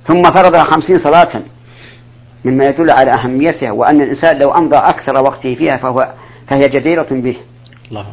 ثم 0.08 0.22
فرضها 0.22 0.64
خمسين 0.64 1.04
صلاة 1.04 1.42
مما 2.44 2.66
يدل 2.66 2.90
على 2.90 3.10
أهميتها 3.10 3.70
وأن 3.72 4.00
الإنسان 4.00 4.38
لو 4.38 4.50
أمضى 4.50 4.76
أكثر 4.76 5.22
وقته 5.22 5.54
فيها 5.54 5.76
فهو 5.76 6.14
فهي 6.50 6.68
جديرة 6.68 7.06
به. 7.10 7.36
الله 7.90 8.06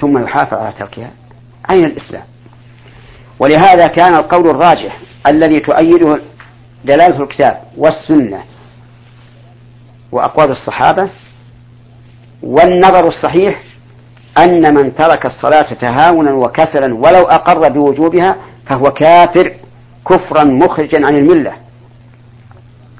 ثم 0.00 0.24
يحافظ 0.24 0.54
على 0.54 0.72
تركها. 0.78 1.10
أين 1.70 1.84
الإسلام؟ 1.84 2.24
ولهذا 3.38 3.86
كان 3.86 4.14
القول 4.14 4.50
الراجح 4.50 5.00
الذي 5.26 5.60
تؤيده 5.60 6.20
دلالة 6.84 7.22
الكتاب 7.22 7.62
والسنة 7.76 8.42
وأقوال 10.12 10.50
الصحابة 10.50 11.10
والنظر 12.42 13.08
الصحيح 13.08 13.62
أن 14.38 14.74
من 14.74 14.94
ترك 14.94 15.26
الصلاة 15.26 15.74
تهاونا 15.74 16.32
وكسلا 16.32 16.94
ولو 16.94 17.22
أقر 17.22 17.68
بوجوبها 17.68 18.36
فهو 18.66 18.82
كافر 18.82 19.56
كفرا 20.08 20.44
مخرجا 20.44 21.06
عن 21.06 21.16
الملة. 21.16 21.52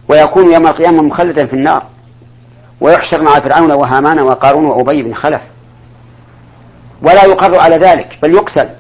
ويكون 0.09 0.53
يوم 0.53 0.67
القيامة 0.67 1.03
مخلدا 1.03 1.47
في 1.47 1.53
النار. 1.53 1.87
ويحشر 2.81 3.23
مع 3.23 3.33
فرعون 3.33 3.73
وهامان 3.73 4.23
وقارون 4.23 4.67
وأبي 4.67 5.03
بن 5.03 5.15
خلف. 5.15 5.41
ولا 7.03 7.25
يقر 7.25 7.63
على 7.63 7.77
ذلك 7.77 8.19
بل 8.23 8.35
يقتل. 8.35 8.71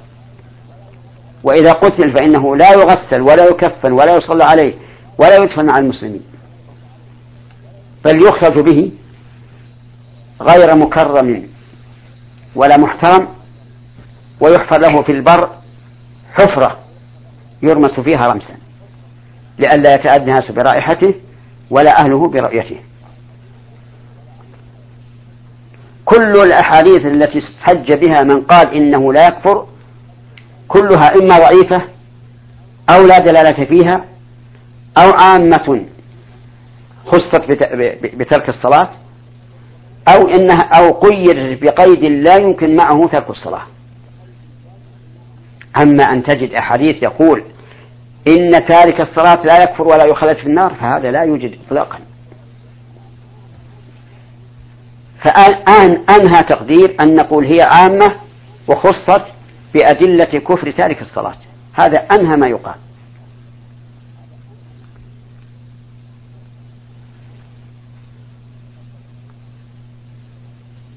وإذا 1.44 1.72
قتل 1.72 2.14
فإنه 2.14 2.56
لا 2.56 2.72
يغسل 2.72 3.22
ولا 3.22 3.44
يكفن 3.44 3.92
ولا 3.92 4.16
يصلى 4.16 4.44
عليه. 4.44 4.74
ولا 5.18 5.36
يدفن 5.36 5.66
مع 5.66 5.78
المسلمين. 5.78 6.22
بل 8.04 8.22
يخرج 8.22 8.60
به 8.60 8.92
غير 10.42 10.76
مكرم 10.76 11.48
ولا 12.54 12.76
محترم 12.76 13.28
ويحفر 14.40 14.80
له 14.80 15.02
في 15.02 15.12
البر 15.12 15.50
حفرة 16.32 16.78
يرمس 17.62 18.00
فيها 18.00 18.32
رمسا 18.32 18.56
لئلا 19.58 19.94
يتأذى 19.94 20.22
الناس 20.22 20.50
برائحته 20.50 21.14
ولا 21.70 22.00
أهله 22.00 22.28
برؤيته. 22.28 22.76
كل 26.04 26.32
الأحاديث 26.32 27.06
التي 27.06 27.38
احتج 27.38 27.92
بها 27.92 28.22
من 28.22 28.40
قال 28.40 28.74
إنه 28.74 29.12
لا 29.12 29.26
يكفر 29.26 29.66
كلها 30.68 31.08
إما 31.16 31.38
ضعيفة 31.38 31.82
أو 32.90 33.06
لا 33.06 33.18
دلالة 33.18 33.64
فيها 33.64 34.04
أو 34.98 35.10
عامة 35.10 35.84
خصت 37.06 37.42
بترك 38.16 38.48
الصلاة 38.48 38.90
أو 40.08 40.28
إنها 40.28 40.62
أو 40.62 40.90
قيدت 40.92 41.62
بقيد 41.62 42.04
لا 42.04 42.36
يمكن 42.36 42.76
معه 42.76 43.06
ترك 43.06 43.30
الصلاة. 43.30 43.62
أما 45.82 46.04
أن 46.04 46.22
تجد 46.22 46.52
أحاديث 46.52 47.02
يقول 47.02 47.44
إن 48.28 48.50
تارك 48.50 49.00
الصلاة 49.00 49.42
لا 49.44 49.62
يكفر 49.62 49.82
ولا 49.82 50.04
يخلد 50.04 50.36
في 50.36 50.46
النار 50.46 50.74
فهذا 50.74 51.10
لا 51.10 51.22
يوجد 51.22 51.58
إطلاقا. 51.66 51.98
فالآن 55.24 56.04
أنهى 56.10 56.42
تقدير 56.42 56.96
أن 57.00 57.14
نقول 57.14 57.44
هي 57.44 57.62
عامة 57.62 58.14
وخصت 58.68 59.22
بأدلة 59.74 60.24
كفر 60.24 60.70
تارك 60.70 61.00
الصلاة. 61.00 61.36
هذا 61.72 61.98
أنهى 61.98 62.32
ما 62.40 62.46
يقال. 62.46 62.74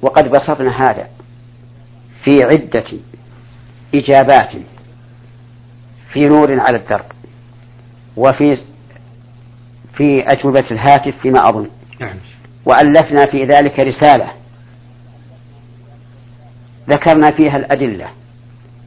وقد 0.02 0.32
بسطنا 0.32 0.84
هذا 0.84 1.08
في 2.24 2.44
عدة 2.44 2.86
إجابات 3.96 4.52
في 6.14 6.20
نور 6.26 6.60
على 6.60 6.78
الدرب 6.78 7.06
وفي 8.18 8.58
في 9.98 10.24
أجوبة 10.28 10.66
الهاتف 10.72 11.14
فيما 11.22 11.40
أظن 11.40 11.70
نعم. 12.00 12.16
وألفنا 12.66 13.26
في 13.26 13.46
ذلك 13.46 13.80
رسالة 13.80 14.32
ذكرنا 16.90 17.32
فيها 17.32 17.58
الأدلة 17.58 18.08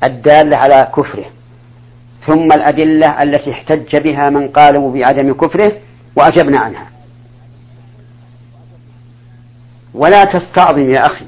الدالة 0.04 0.56
على 0.56 0.92
كفره 0.96 1.24
ثم 2.26 2.52
الأدلة 2.52 3.22
التي 3.22 3.52
احتج 3.52 3.96
بها 3.96 4.30
من 4.30 4.48
قالوا 4.48 4.92
بعدم 4.92 5.32
كفره 5.32 5.72
وأجبنا 6.16 6.60
عنها 6.60 6.93
ولا 9.94 10.24
تستعظم 10.24 10.90
يا 10.90 11.06
أخي 11.06 11.26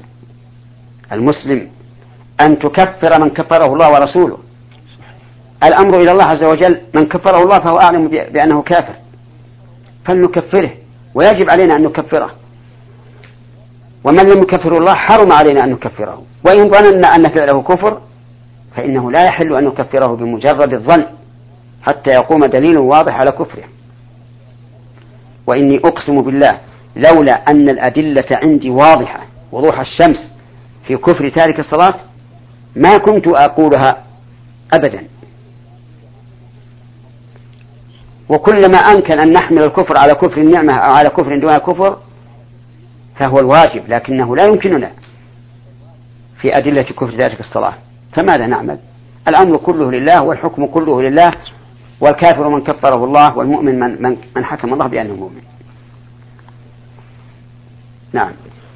المسلم 1.11 1.69
أن 2.41 2.59
تكفر 2.59 3.23
من 3.23 3.29
كفره 3.29 3.73
الله 3.73 3.93
ورسوله. 3.93 4.37
الأمر 5.63 5.97
إلى 5.97 6.11
الله 6.11 6.23
عز 6.23 6.45
وجل 6.45 6.81
من 6.95 7.05
كفره 7.05 7.43
الله 7.43 7.59
فهو 7.59 7.77
أعلم 7.79 8.07
بأنه 8.07 8.61
كافر. 8.61 8.95
فلنكفره 10.05 10.71
ويجب 11.15 11.49
علينا 11.49 11.75
أن 11.75 11.83
نكفره. 11.83 12.31
ومن 14.03 14.23
لم 14.23 14.39
يكفر 14.41 14.77
الله 14.77 14.93
حرم 14.93 15.31
علينا 15.31 15.63
أن 15.63 15.71
نكفره. 15.71 16.23
وإن 16.45 16.69
ظننا 16.71 17.07
أن 17.15 17.23
فعله 17.23 17.61
كفر 17.61 18.01
فإنه 18.75 19.11
لا 19.11 19.25
يحل 19.25 19.55
أن 19.55 19.63
نكفره 19.63 20.15
بمجرد 20.15 20.73
الظن 20.73 21.05
حتى 21.81 22.11
يقوم 22.11 22.45
دليل 22.45 22.77
واضح 22.77 23.13
على 23.13 23.31
كفره. 23.31 23.63
وإني 25.47 25.77
أقسم 25.77 26.21
بالله 26.21 26.59
لولا 26.97 27.31
أن 27.33 27.69
الأدلة 27.69 28.25
عندي 28.31 28.69
واضحة 28.69 29.25
وضوح 29.51 29.79
الشمس 29.79 30.17
في 30.87 30.97
كفر 30.97 31.29
تارك 31.29 31.59
الصلاة 31.59 31.93
ما 32.75 32.97
كنت 32.97 33.27
أقولها 33.27 34.03
أبدا. 34.73 35.07
وكلما 38.29 38.77
أمكن 38.77 39.19
أن 39.19 39.31
نحمل 39.31 39.63
الكفر 39.63 39.97
على 39.97 40.13
كفر 40.13 40.41
النعمة 40.41 40.73
أو 40.73 40.93
على 40.93 41.09
كفر 41.09 41.39
دون 41.39 41.57
كفر 41.57 41.97
فهو 43.19 43.39
الواجب 43.39 43.83
لكنه 43.87 44.35
لا 44.35 44.45
يمكننا 44.45 44.91
في 46.41 46.57
أدلة 46.57 46.81
كفر 46.81 47.09
ذلك 47.09 47.39
الصلاة. 47.39 47.73
فماذا 48.17 48.47
نعمل؟ 48.47 48.79
الأمر 49.29 49.57
كله 49.57 49.91
لله 49.91 50.23
والحكم 50.23 50.65
كله 50.65 51.01
لله 51.01 51.31
والكافر 52.01 52.49
من 52.49 52.63
كفره 52.63 53.05
الله 53.05 53.37
والمؤمن 53.37 53.79
من, 53.79 54.01
من, 54.01 54.17
من 54.35 54.45
حكم 54.45 54.73
الله 54.73 54.87
بأنه 54.87 55.15
مؤمن. 55.15 55.41
نعم. 58.17 58.31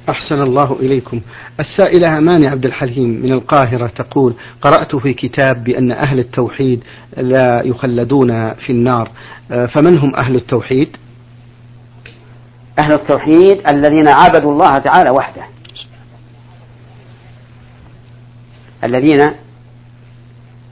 أحسن 0.08 0.42
الله 0.42 0.72
إليكم. 0.72 1.20
السائلة 1.60 2.18
أماني 2.18 2.48
عبد 2.48 2.66
الحليم 2.66 3.10
من 3.10 3.32
القاهرة 3.32 3.86
تقول 3.86 4.34
قرأت 4.60 4.96
في 4.96 5.14
كتاب 5.14 5.64
بأن 5.64 5.92
أهل 5.92 6.18
التوحيد 6.18 6.84
لا 7.16 7.62
يخلدون 7.64 8.54
في 8.54 8.70
النار. 8.70 9.10
فمن 9.48 9.98
هم 9.98 10.14
أهل 10.14 10.36
التوحيد؟ 10.36 10.96
أهل 12.78 12.92
التوحيد 12.92 13.70
الذين 13.70 14.08
عبدوا 14.08 14.52
الله 14.52 14.78
تعالى 14.78 15.10
وحده. 15.10 15.42
الذين 18.84 19.34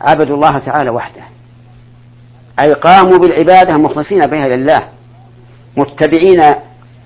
عبدوا 0.01 0.37
الله 0.37 0.59
تعالى 0.59 0.91
وحده. 0.91 1.23
أي 2.61 2.73
قاموا 2.73 3.19
بالعبادة 3.19 3.77
مخلصين 3.79 4.19
بها 4.19 4.57
لله. 4.57 4.89
متبعين 5.77 6.55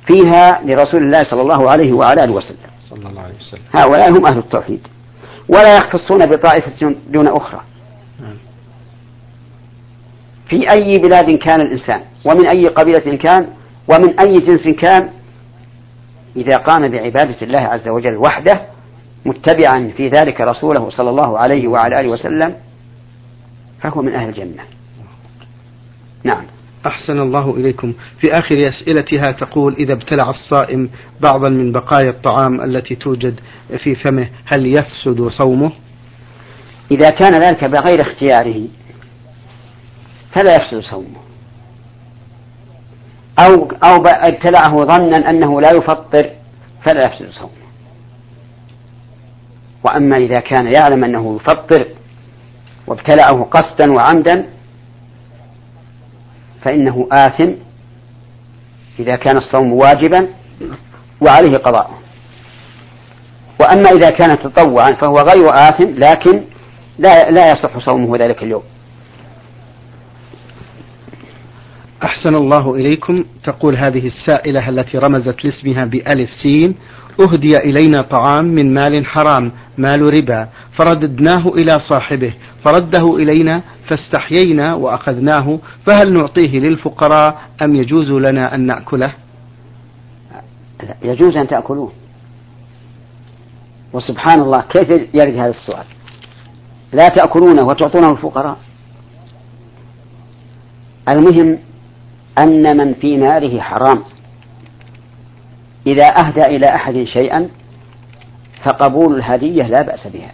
فيها 0.07 0.61
لرسول 0.65 1.03
الله 1.03 1.23
صلى 1.23 1.43
الله 1.43 1.71
عليه 1.71 1.93
وعلى 1.93 2.25
آله 2.25 2.33
وسلم. 2.33 2.57
صلى 2.91 3.09
الله 3.09 3.21
عليه 3.23 3.35
وسلم. 3.35 3.63
هؤلاء 3.77 4.11
هم 4.11 4.27
أهل 4.27 4.39
التوحيد. 4.39 4.81
ولا 5.49 5.77
يختصون 5.77 6.27
بطائفة 6.27 6.97
دون 7.09 7.29
أخرى. 7.29 7.61
نعم. 8.21 8.37
في 10.49 10.71
أي 10.71 10.93
بلاد 10.93 11.31
كان 11.31 11.61
الإنسان؟ 11.61 12.01
ومن 12.27 12.49
أي 12.49 12.63
قبيلة 12.63 13.17
كان؟ 13.17 13.49
ومن 13.89 14.21
أي 14.21 14.33
جنس 14.35 14.69
كان؟ 14.69 15.11
إذا 16.37 16.57
قام 16.57 16.83
بعبادة 16.83 17.37
الله 17.43 17.61
عز 17.61 17.89
وجل 17.89 18.17
وحده 18.17 18.61
متبعا 19.27 19.93
في 19.97 20.09
ذلك 20.09 20.41
رسوله 20.41 20.91
صلى 20.91 21.11
الله 21.11 21.39
عليه 21.39 21.69
وعلى 21.69 21.97
آله 21.97 22.09
وسلم 22.09 22.55
فهو 23.81 24.03
من 24.03 24.15
أهل 24.15 24.29
الجنة. 24.29 24.63
نعم. 26.25 26.45
أحسن 26.87 27.21
الله 27.21 27.57
إليكم. 27.57 27.93
في 28.21 28.31
آخر 28.33 28.69
أسئلتها 28.69 29.31
تقول 29.31 29.75
إذا 29.75 29.93
ابتلع 29.93 30.31
الصائم 30.31 30.91
بعضا 31.21 31.49
من 31.49 31.73
بقايا 31.73 32.11
الطعام 32.11 32.61
التي 32.61 32.95
توجد 32.95 33.41
في 33.85 33.95
فمه 33.95 34.29
هل 34.45 34.67
يفسد 34.67 35.29
صومه؟ 35.29 35.73
إذا 36.91 37.11
كان 37.11 37.41
ذلك 37.41 37.65
بغير 37.65 38.01
اختياره 38.01 38.69
فلا 40.35 40.57
يفسد 40.57 40.81
صومه. 40.81 41.25
أو 43.39 43.55
أو 43.85 44.03
ابتلعه 44.07 44.77
ظنا 44.77 45.31
أنه 45.31 45.61
لا 45.61 45.71
يفطر 45.71 46.31
فلا 46.85 47.07
يفسد 47.07 47.31
صومه. 47.31 47.65
وأما 49.85 50.17
إذا 50.17 50.41
كان 50.41 50.73
يعلم 50.73 51.05
أنه 51.05 51.37
يفطر 51.37 51.87
وابتلعه 52.87 53.43
قصدا 53.43 53.93
وعمدا 53.93 54.54
فإنه 56.65 57.09
آثم 57.13 57.53
إذا 58.99 59.17
كان 59.17 59.37
الصوم 59.37 59.73
واجبا 59.73 60.29
وعليه 61.21 61.59
قضاء. 61.59 61.91
وأما 63.61 63.91
إذا 63.91 64.11
كان 64.11 64.39
تطوعا 64.39 64.91
فهو 64.93 65.15
غير 65.15 65.49
آثم 65.55 65.89
لكن 65.95 66.45
لا 66.99 67.31
لا 67.31 67.51
يصح 67.51 67.79
صومه 67.79 68.17
ذلك 68.17 68.43
اليوم. 68.43 68.63
أحسن 72.05 72.35
الله 72.35 72.75
إليكم. 72.75 73.25
تقول 73.45 73.77
هذه 73.77 74.07
السائلة 74.07 74.69
التي 74.69 74.99
رمزت 74.99 75.45
لاسمها 75.45 75.85
بألف 75.85 76.31
سين 76.43 76.75
أهدي 77.21 77.57
إلينا 77.57 78.01
طعام 78.01 78.45
من 78.45 78.75
مال 78.75 79.07
حرام 79.07 79.53
مال 79.79 80.03
ربا. 80.03 80.49
فرددناه 80.79 81.49
إلى 81.49 81.79
صاحبه 81.89 82.35
فرده 82.65 83.17
إلينا 83.17 83.63
فاستحيينا 83.91 84.75
وأخذناه. 84.75 85.59
فهل 85.87 86.13
نعطيه 86.13 86.59
للفقراء 86.59 87.41
أم 87.65 87.77
يجوز 87.77 88.11
لنا 88.11 88.55
أن 88.55 88.67
نأكله؟ 88.67 89.13
يجوز 91.03 91.37
أن 91.37 91.49
تأكلوه. 91.49 91.93
وسبحان 93.93 94.41
الله 94.41 94.61
كيف 94.61 94.91
يرد 94.91 95.35
هذا 95.35 95.51
السؤال؟ 95.51 95.85
لا 96.93 97.09
تأكلونه 97.09 97.63
وتعطونه 97.63 98.11
الفقراء. 98.11 98.57
المهم 101.09 101.59
أن 102.39 102.77
من 102.77 102.95
في 102.95 103.17
ماله 103.17 103.61
حرام. 103.61 104.03
إذا 105.87 106.05
أهدى 106.05 106.57
إلى 106.57 106.67
أحد 106.67 107.05
شيئا 107.05 107.49
فقبول 108.65 109.17
الهدية 109.17 109.63
لا 109.63 109.83
بأس 109.83 110.07
بها 110.07 110.33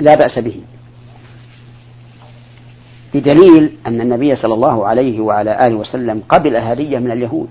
لا 0.00 0.14
بأس 0.14 0.38
به. 0.38 0.60
بدليل 3.14 3.72
أن 3.86 4.00
النبي 4.00 4.36
صلى 4.36 4.54
الله 4.54 4.86
عليه 4.86 5.20
وعلى 5.20 5.66
آله 5.66 5.76
وسلم 5.76 6.22
قبل 6.28 6.56
هدية 6.56 6.98
من 6.98 7.10
اليهود. 7.10 7.48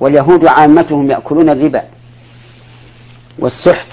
واليهود 0.00 0.46
عامتهم 0.46 1.10
يأكلون 1.10 1.50
الربا 1.50 1.84
والسحت 3.38 3.88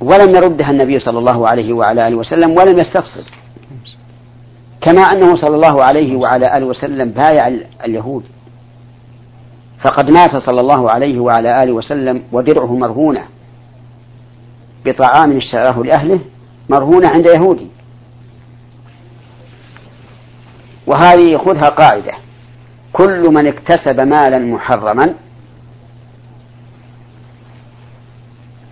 ولم 0.00 0.34
يردها 0.36 0.70
النبي 0.70 0.98
صلى 0.98 1.18
الله 1.18 1.48
عليه 1.48 1.72
وعلى 1.72 2.08
آله 2.08 2.16
وسلم 2.16 2.50
ولم 2.50 2.78
يستفصل. 2.78 3.24
كما 4.80 5.02
أنه 5.02 5.36
صلى 5.36 5.56
الله 5.56 5.84
عليه 5.84 6.16
وعلى 6.16 6.56
آله 6.56 6.66
وسلم 6.66 7.10
بايع 7.10 7.48
اليهود. 7.84 8.24
فقد 9.84 10.10
مات 10.10 10.36
صلى 10.36 10.60
الله 10.60 10.90
عليه 10.90 11.20
وعلى 11.20 11.62
آله 11.62 11.72
وسلم 11.72 12.22
ودرعه 12.32 12.76
مرهونة 12.76 13.26
بطعام 14.84 15.36
اشتراه 15.36 15.82
لأهله 15.82 16.20
مرهونة 16.68 17.08
عند 17.08 17.26
يهودي. 17.26 17.66
وهذه 20.86 21.38
خذها 21.38 21.68
قاعدة. 21.68 22.12
كل 22.92 23.22
من 23.32 23.46
اكتسب 23.46 24.00
مالا 24.00 24.38
محرما 24.38 25.14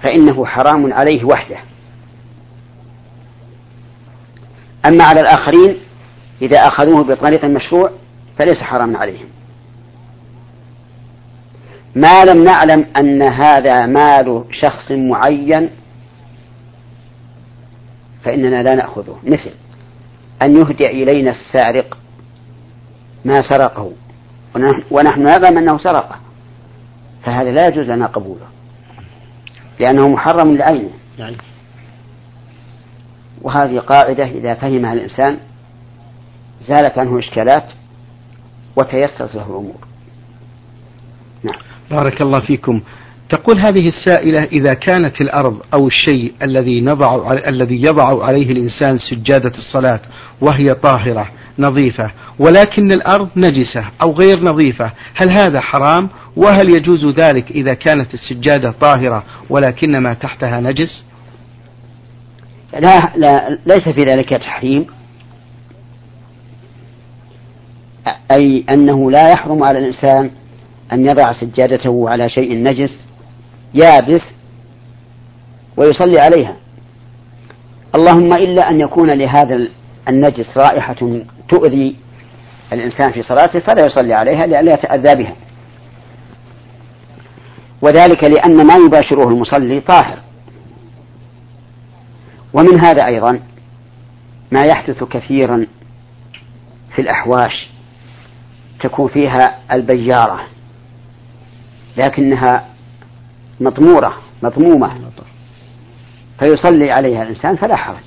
فإنه 0.03 0.47
حرام 0.47 0.93
عليه 0.93 1.25
وحده. 1.25 1.57
أما 4.87 5.05
على 5.05 5.21
الآخرين 5.21 5.77
إذا 6.43 6.59
أخذوه 6.59 7.03
بطريق 7.03 7.45
مشروع 7.45 7.91
فليس 8.39 8.57
حراما 8.57 8.99
عليهم. 8.99 9.29
ما 11.99 12.25
لم 12.25 12.45
نعلم 12.45 12.87
أن 13.01 13.23
هذا 13.23 13.87
مال 13.87 14.45
شخص 14.63 14.91
معين 14.91 15.71
فإننا 18.25 18.63
لا 18.63 18.75
نأخذه. 18.75 19.19
مثل 19.23 19.53
أن 20.43 20.57
يهدي 20.57 20.87
إلينا 20.87 21.31
السارق 21.31 21.99
ما 23.25 23.41
سرقه 23.51 23.93
ونحن 24.91 25.23
نعلم 25.23 25.59
أنه 25.59 25.79
سرقه 25.79 26.17
فهذا 27.25 27.53
لا 27.53 27.67
يجوز 27.67 27.87
لنا 27.87 28.07
قبوله 28.07 28.47
لأنه 29.81 30.09
محرم 30.09 30.57
لعينه. 30.57 30.91
يعني 31.19 31.37
وهذه 33.43 33.79
قاعدة 33.79 34.29
إذا 34.29 34.55
فهمها 34.55 34.93
الإنسان 34.93 35.39
زالت 36.61 36.99
عنه 36.99 37.19
إشكالات 37.19 37.73
وتيسرت 38.77 39.35
له 39.35 39.47
الأمور. 39.47 39.89
نعم. 41.43 41.78
بارك 41.91 42.23
الله 42.23 42.41
فيكم. 42.41 42.81
تقول 43.31 43.59
هذه 43.59 43.89
السائلة 43.89 44.45
إذا 44.45 44.75
كانت 44.75 45.21
الأرض 45.21 45.61
أو 45.75 45.87
الشيء 45.87 46.33
الذي 46.43 46.81
نضع 46.81 47.33
الذي 47.49 47.83
يضع 47.83 48.25
عليه 48.25 48.53
الإنسان 48.53 48.99
سجادة 48.99 49.53
الصلاة 49.59 50.01
وهي 50.41 50.75
طاهرة 50.75 51.31
نظيفة 51.59 52.11
ولكن 52.39 52.93
الأرض 52.93 53.29
نجسة 53.37 53.85
أو 54.03 54.13
غير 54.13 54.41
نظيفة 54.41 54.93
هل 55.15 55.39
هذا 55.39 55.61
حرام؟ 55.61 56.09
وهل 56.37 56.71
يجوز 56.71 57.07
ذلك 57.07 57.51
إذا 57.51 57.75
كانت 57.75 58.15
السجادة 58.15 58.71
طاهرة 58.71 59.25
ولكن 59.51 59.93
ما 60.03 60.15
تحتها 60.15 60.61
نجس؟ 60.61 61.05
لا, 62.73 63.13
لا 63.17 63.59
ليس 63.67 63.89
في 63.89 64.05
ذلك 64.09 64.29
تحريم. 64.29 64.87
أي 68.33 68.65
أنه 68.73 69.11
لا 69.11 69.33
يحرم 69.33 69.63
على 69.63 69.79
الإنسان 69.79 70.31
أن 70.93 71.09
يضع 71.09 71.33
سجادته 71.33 72.09
على 72.09 72.29
شيء 72.29 72.55
نجس 72.55 73.01
يابس 73.75 74.23
ويصلي 75.77 76.21
عليها. 76.21 76.57
اللهم 77.95 78.33
إلا 78.33 78.71
أن 78.71 78.81
يكون 78.81 79.09
لهذا 79.11 79.69
النجس 80.09 80.59
رائحة 80.59 81.23
تؤذي 81.49 81.97
الإنسان 82.73 83.13
في 83.13 83.23
صلاته 83.23 83.61
فلا 83.61 83.87
يصلي 83.87 84.15
عليها 84.15 84.41
لئلا 84.41 84.73
يتأذى 84.73 85.15
بها. 85.23 85.35
وذلك 87.83 88.25
لأن 88.25 88.67
ما 88.67 88.75
يباشره 88.75 89.29
المصلي 89.29 89.81
طاهر. 89.81 90.19
ومن 92.53 92.85
هذا 92.85 93.07
أيضا 93.07 93.41
ما 94.53 94.65
يحدث 94.65 95.05
كثيرا 95.05 95.67
في 96.95 97.03
الأحواش 97.03 97.69
تكون 98.81 99.09
فيها 99.09 99.59
البيارة 99.73 100.41
لكنها 101.99 102.65
مطمورة 103.61 104.17
مضمومة. 104.43 105.11
فيصلي 106.41 106.91
عليها 106.91 107.23
الإنسان 107.23 107.57
فلا 107.57 107.77
حرج. 107.77 108.05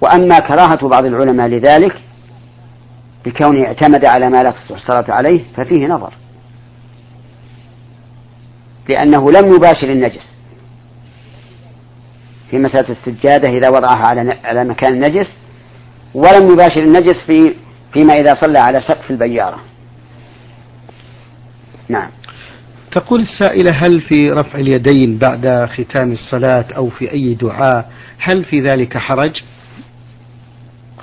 وأما 0.00 0.38
كراهة 0.38 0.88
بعض 0.88 1.04
العلماء 1.04 1.48
لذلك 1.48 2.02
بكونه 3.24 3.66
اعتمد 3.66 4.04
على 4.04 4.30
ما 4.30 4.42
لا 4.42 4.50
تصح 4.50 4.74
الصلاة 4.74 5.14
عليه 5.14 5.44
ففيه 5.56 5.86
نظر. 5.86 6.12
لأنه 8.88 9.30
لم 9.32 9.54
يباشر 9.54 9.90
النجس. 9.92 10.26
في 12.50 12.58
مسألة 12.58 12.88
السجادة 12.90 13.48
إذا 13.48 13.68
وضعها 13.68 14.06
على 14.06 14.38
على 14.44 14.64
مكان 14.64 14.92
النجس 14.92 15.28
ولم 16.14 16.52
يباشر 16.52 16.82
النجس 16.82 17.16
في 17.26 17.56
فيما 17.92 18.14
إذا 18.14 18.34
صلى 18.40 18.58
على 18.58 18.80
سقف 18.88 19.10
البيارة. 19.10 19.69
نعم. 21.90 22.10
تقول 22.92 23.20
السائلة 23.20 23.70
هل 23.72 24.00
في 24.00 24.30
رفع 24.30 24.58
اليدين 24.58 25.18
بعد 25.18 25.68
ختام 25.68 26.12
الصلاة 26.12 26.66
أو 26.76 26.88
في 26.88 27.12
أي 27.12 27.34
دعاء؟ 27.34 27.90
هل 28.18 28.44
في 28.44 28.60
ذلك 28.60 28.96
حرج؟ 28.98 29.42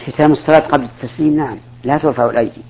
ختام 0.08 0.32
الصلاة 0.32 0.60
قبل 0.60 0.84
التسليم؟ 0.84 1.36
نعم. 1.36 1.58
لا 1.84 1.94
ترفع 1.94 2.30
الأيدي. 2.30 2.62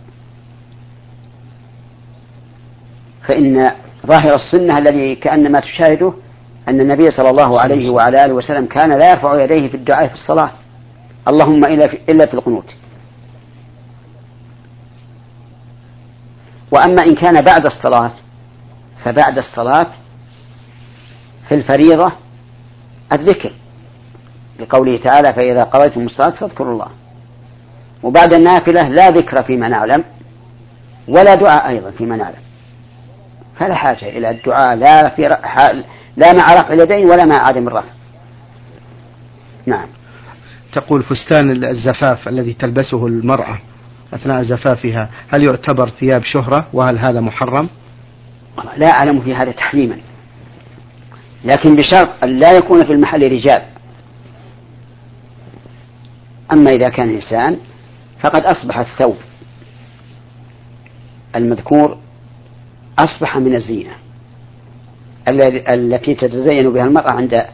فإن 3.27 3.71
ظاهر 4.07 4.35
السنة 4.35 4.77
الذي 4.77 5.15
كأنما 5.15 5.59
تشاهده 5.59 6.13
أن 6.67 6.81
النبي 6.81 7.07
صلى 7.17 7.29
الله 7.29 7.61
عليه 7.61 7.89
وعلى 7.89 8.25
آله 8.25 8.33
وسلم 8.33 8.65
كان 8.65 8.99
لا 8.99 9.11
يرفع 9.11 9.43
يديه 9.43 9.67
في 9.67 9.75
الدعاء 9.77 10.07
في 10.07 10.13
الصلاة. 10.13 10.51
اللهم 11.27 11.65
إلا 11.65 11.87
في, 11.87 11.97
إلا 12.09 12.25
في 12.25 12.33
القنوت. 12.33 12.75
وأما 16.71 17.01
إن 17.09 17.15
كان 17.15 17.41
بعد 17.41 17.65
الصلاة 17.65 18.13
فبعد 19.03 19.37
الصلاة 19.37 19.87
في 21.49 21.55
الفريضة 21.55 22.11
الذكر. 23.13 23.53
لقوله 24.59 24.97
تعالى 24.97 25.33
فإذا 25.33 25.63
قضيتم 25.63 26.01
الصلاة 26.01 26.35
فاذكروا 26.35 26.73
الله. 26.73 26.87
وبعد 28.03 28.33
النافلة 28.33 28.81
لا 28.81 29.09
ذكر 29.09 29.43
فيما 29.43 29.67
نعلم 29.67 30.03
ولا 31.07 31.33
دعاء 31.33 31.69
أيضا 31.69 31.91
فيما 31.91 32.15
نعلم. 32.17 32.41
فلا 33.59 33.75
حاجة 33.75 34.09
إلى 34.09 34.29
الدعاء 34.29 34.75
لا 34.75 35.09
في 35.09 35.21
لا 36.17 36.33
مع 36.33 36.53
رفع 36.53 36.73
اليدين 36.73 37.09
ولا 37.09 37.25
مع 37.25 37.47
عدم 37.47 37.67
الرفع. 37.67 37.89
نعم. 39.65 39.87
تقول 40.75 41.03
فستان 41.03 41.63
الزفاف 41.63 42.27
الذي 42.27 42.53
تلبسه 42.53 43.07
المرأة. 43.07 43.59
أثناء 44.13 44.43
زفافها 44.43 45.09
هل 45.27 45.45
يعتبر 45.45 45.89
ثياب 45.89 46.21
شهرة؟ 46.23 46.67
وهل 46.73 46.97
هذا 46.97 47.19
محرم؟ 47.19 47.69
لا 48.77 48.87
أعلم 48.87 49.21
في 49.21 49.35
هذا 49.35 49.51
تحريما. 49.51 49.97
لكن 51.45 51.75
بشرط 51.75 52.09
أن 52.23 52.39
لا 52.39 52.57
يكون 52.57 52.85
في 52.85 52.91
المحل 52.91 53.31
رجال. 53.31 53.63
أما 56.53 56.71
إذا 56.71 56.87
كان 56.87 57.09
إنسان 57.09 57.57
فقد 58.23 58.41
أصبح 58.41 58.77
الثوب 58.77 59.17
المذكور 61.35 61.97
أصبح 62.99 63.37
من 63.37 63.55
الزينة. 63.55 63.91
التي 65.69 66.15
تتزين 66.15 66.73
بها 66.73 66.83
المرأة 66.83 67.13
عند 67.13 67.45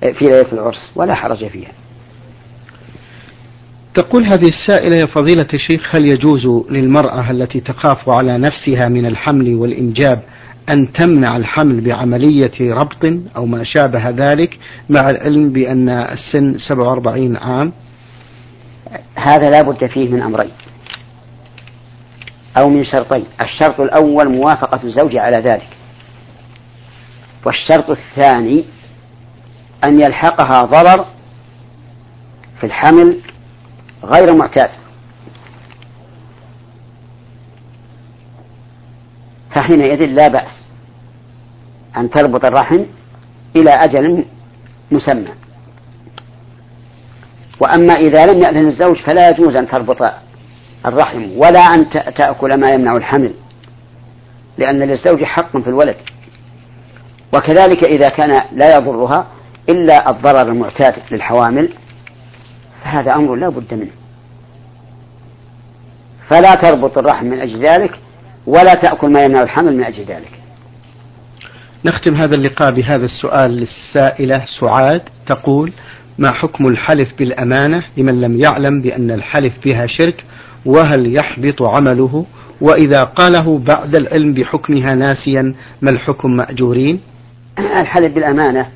في 0.00 0.24
ليلة 0.24 0.52
العرس 0.52 0.90
ولا 0.96 1.14
حرج 1.14 1.48
فيها. 1.48 1.72
تقول 3.94 4.26
هذه 4.26 4.48
السائلة 4.48 4.96
يا 4.96 5.06
فضيلة 5.06 5.48
الشيخ 5.54 5.94
هل 5.94 6.12
يجوز 6.12 6.46
للمرأة 6.70 7.30
التي 7.30 7.60
تخاف 7.60 8.08
على 8.08 8.38
نفسها 8.38 8.88
من 8.88 9.06
الحمل 9.06 9.54
والإنجاب 9.54 10.22
أن 10.70 10.92
تمنع 10.92 11.36
الحمل 11.36 11.80
بعملية 11.80 12.74
ربط 12.74 13.04
أو 13.36 13.46
ما 13.46 13.64
شابه 13.64 14.10
ذلك 14.10 14.58
مع 14.88 15.10
العلم 15.10 15.48
بأن 15.48 15.88
السن 15.88 16.58
47 16.58 17.36
عام؟ 17.36 17.72
هذا 19.18 19.50
لا 19.50 19.62
بد 19.62 19.86
فيه 19.86 20.08
من 20.08 20.22
أمرين. 20.22 20.50
أو 22.58 22.68
من 22.68 22.84
شرطين. 22.84 23.24
الشرط 23.42 23.80
الأول 23.80 24.28
موافقة 24.28 24.80
الزوج 24.84 25.16
على 25.16 25.42
ذلك. 25.42 25.68
والشرط 27.46 27.90
الثاني 27.90 28.64
أن 29.84 30.00
يلحقها 30.00 30.62
ضرر 30.62 31.06
في 32.60 32.66
الحمل 32.66 33.20
غير 34.04 34.34
معتاد. 34.34 34.70
فحينئذ 39.54 40.06
لا 40.06 40.28
بأس 40.28 40.62
أن 41.96 42.10
تربط 42.10 42.44
الرحم 42.44 42.84
إلى 43.56 43.70
أجل 43.70 44.24
مسمى. 44.90 45.28
وأما 47.60 47.94
إذا 47.94 48.26
لم 48.26 48.40
يأذن 48.40 48.68
الزوج 48.68 48.96
فلا 48.96 49.28
يجوز 49.28 49.56
أن 49.56 49.68
تربط 49.68 50.12
الرحم 50.86 51.30
ولا 51.36 51.60
أن 51.60 51.90
تأكل 51.90 52.60
ما 52.60 52.72
يمنع 52.72 52.96
الحمل 52.96 53.34
لأن 54.58 54.78
للزوج 54.78 55.24
حق 55.24 55.56
في 55.56 55.66
الولد. 55.66 55.96
وكذلك 57.34 57.84
إذا 57.84 58.08
كان 58.08 58.40
لا 58.52 58.76
يضرها 58.76 59.26
إلا 59.68 60.10
الضرر 60.10 60.48
المعتاد 60.48 60.94
للحوامل 61.10 61.72
فهذا 62.84 63.14
أمر 63.16 63.34
لا 63.34 63.48
بد 63.48 63.74
منه. 63.74 63.90
فلا 66.30 66.54
تربط 66.54 66.98
الرحم 66.98 67.26
من 67.26 67.40
أجل 67.40 67.66
ذلك 67.66 67.98
ولا 68.46 68.74
تأكل 68.74 69.12
ما 69.12 69.24
يمنع 69.24 69.42
الحمل 69.42 69.76
من 69.76 69.84
أجل 69.84 70.04
ذلك. 70.04 70.30
نختم 71.84 72.14
هذا 72.14 72.34
اللقاء 72.36 72.70
بهذا 72.70 73.04
السؤال 73.04 73.50
للسائلة 73.50 74.44
سعاد 74.60 75.02
تقول 75.26 75.72
ما 76.18 76.32
حكم 76.32 76.66
الحلف 76.66 77.08
بالأمانة 77.18 77.84
لمن 77.96 78.20
لم 78.20 78.40
يعلم 78.40 78.80
بأن 78.82 79.10
الحلف 79.10 79.52
بها 79.64 79.86
شرك 79.86 80.24
وهل 80.66 81.16
يحبط 81.16 81.62
عمله؟ 81.62 82.26
وإذا 82.60 83.04
قاله 83.04 83.58
بعد 83.58 83.96
العلم 83.96 84.34
بحكمها 84.34 84.94
ناسيا 84.94 85.54
ما 85.82 85.90
الحكم 85.90 86.36
مأجورين؟ 86.36 87.00
الحلف 87.58 88.14
بالأمانة 88.14 88.66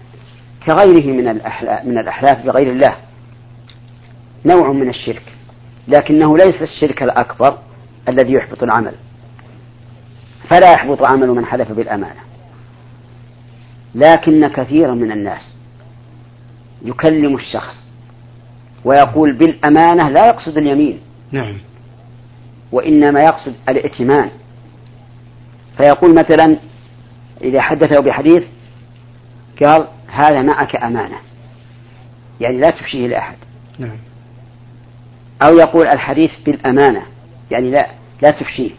كغيره 0.67 1.07
من 1.07 1.29
الأحلاف, 1.29 1.85
من 1.85 1.99
الأحلاف 1.99 2.47
بغير 2.47 2.73
الله. 2.73 3.06
نوع 4.47 4.73
من 4.73 4.89
الشرك 4.89 5.23
لكنه 5.89 6.37
ليس 6.37 6.63
الشرك 6.63 7.03
الأكبر 7.03 7.59
الذي 8.09 8.33
يحبط 8.33 8.63
العمل. 8.63 8.95
فلا 10.51 10.73
يحبط 10.73 11.13
عمل 11.13 11.29
من 11.29 11.47
حلف 11.47 11.73
بالأمانة. 11.73 12.21
لكن 13.95 14.41
كثيرا 14.41 14.95
من 14.95 15.13
الناس 15.13 15.43
يكلم 16.83 17.35
الشخص 17.35 17.77
ويقول 18.85 19.33
بالأمانة 19.33 20.09
لا 20.09 20.27
يقصد 20.27 20.59
اليمين 20.59 21.01
نعم. 21.33 21.59
وإنما 22.73 23.21
يقصد 23.21 23.55
الائتمان. 23.69 24.31
فيقول 25.77 26.15
مثلا 26.15 26.57
إذا 27.43 27.61
حدثه 27.61 28.01
بحديث 28.01 28.43
قال 29.63 29.89
هذا 30.09 30.43
معك 30.43 30.77
أمانة 30.77 31.19
يعني 32.41 32.61
لا 32.61 32.71
تفشيه 32.71 33.07
لأحد. 33.07 33.37
نعم. 33.79 33.97
أو 35.43 35.57
يقول 35.59 35.87
الحديث 35.87 36.31
بالأمانة 36.47 37.03
يعني 37.51 37.71
لا 37.71 37.87
لا 38.23 38.31
تفشيه. 38.31 38.71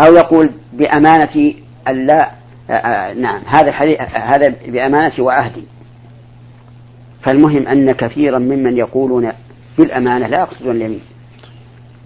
أو 0.00 0.14
يقول 0.14 0.50
بأمانة 0.72 1.54
ألا 1.88 2.30
آه، 2.70 2.72
آه، 2.72 3.14
نعم 3.14 3.42
هذا 3.46 3.68
الحديث 3.68 4.00
هذا 4.00 4.48
بأمانة 4.66 5.14
وعهدي 5.18 5.64
فالمهم 7.22 7.68
أن 7.68 7.92
كثيرا 7.92 8.38
ممن 8.38 8.76
يقولون 8.76 9.32
بالأمانة 9.78 10.26
لا 10.26 10.40
يقصدون 10.40 10.76
اليمين 10.76 11.02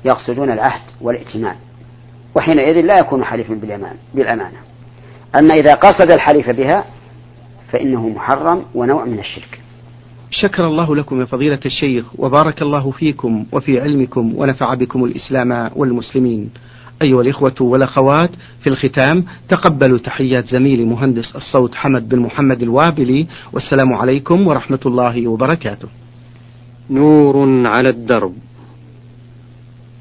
يقصدون 0.05 0.51
العهد 0.51 0.83
والائتمان. 1.01 1.57
وحينئذ 2.35 2.81
لا 2.81 2.99
يكون 2.99 3.25
حليفا 3.25 3.55
بالأمان 3.55 3.97
بالأمانة. 4.15 4.59
أما 5.39 5.55
إذا 5.55 5.75
قصد 5.75 6.13
الحليف 6.13 6.51
بها 6.51 6.85
فإنه 7.73 8.09
محرم 8.09 8.65
ونوع 8.75 9.05
من 9.05 9.19
الشرك. 9.19 9.62
شكر 10.35 10.67
الله 10.67 10.97
لكم 10.97 11.21
يا 11.21 11.25
فضيلة 11.25 11.61
الشيخ 11.67 12.07
وبارك 12.19 12.63
الله 12.63 12.91
فيكم 12.91 13.47
وفي 13.53 13.81
علمكم 13.81 14.33
ونفع 14.37 14.75
بكم 14.75 15.05
الإسلام 15.05 15.71
والمسلمين. 15.77 16.51
أيها 17.05 17.21
الإخوة 17.21 17.55
والأخوات 17.61 18.31
في 18.61 18.67
الختام 18.71 19.25
تقبلوا 19.49 19.99
تحيات 19.99 20.47
زميلي 20.47 20.85
مهندس 20.85 21.37
الصوت 21.37 21.75
حمد 21.75 22.09
بن 22.09 22.19
محمد 22.19 22.63
الوابلي 22.63 23.27
والسلام 23.53 23.93
عليكم 23.93 24.47
ورحمة 24.47 24.81
الله 24.87 25.29
وبركاته. 25.29 25.89
نور 26.91 27.67
على 27.67 27.89
الدرب. 27.89 28.35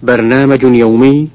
برنامج 0.04 0.64
يومي 0.64 1.28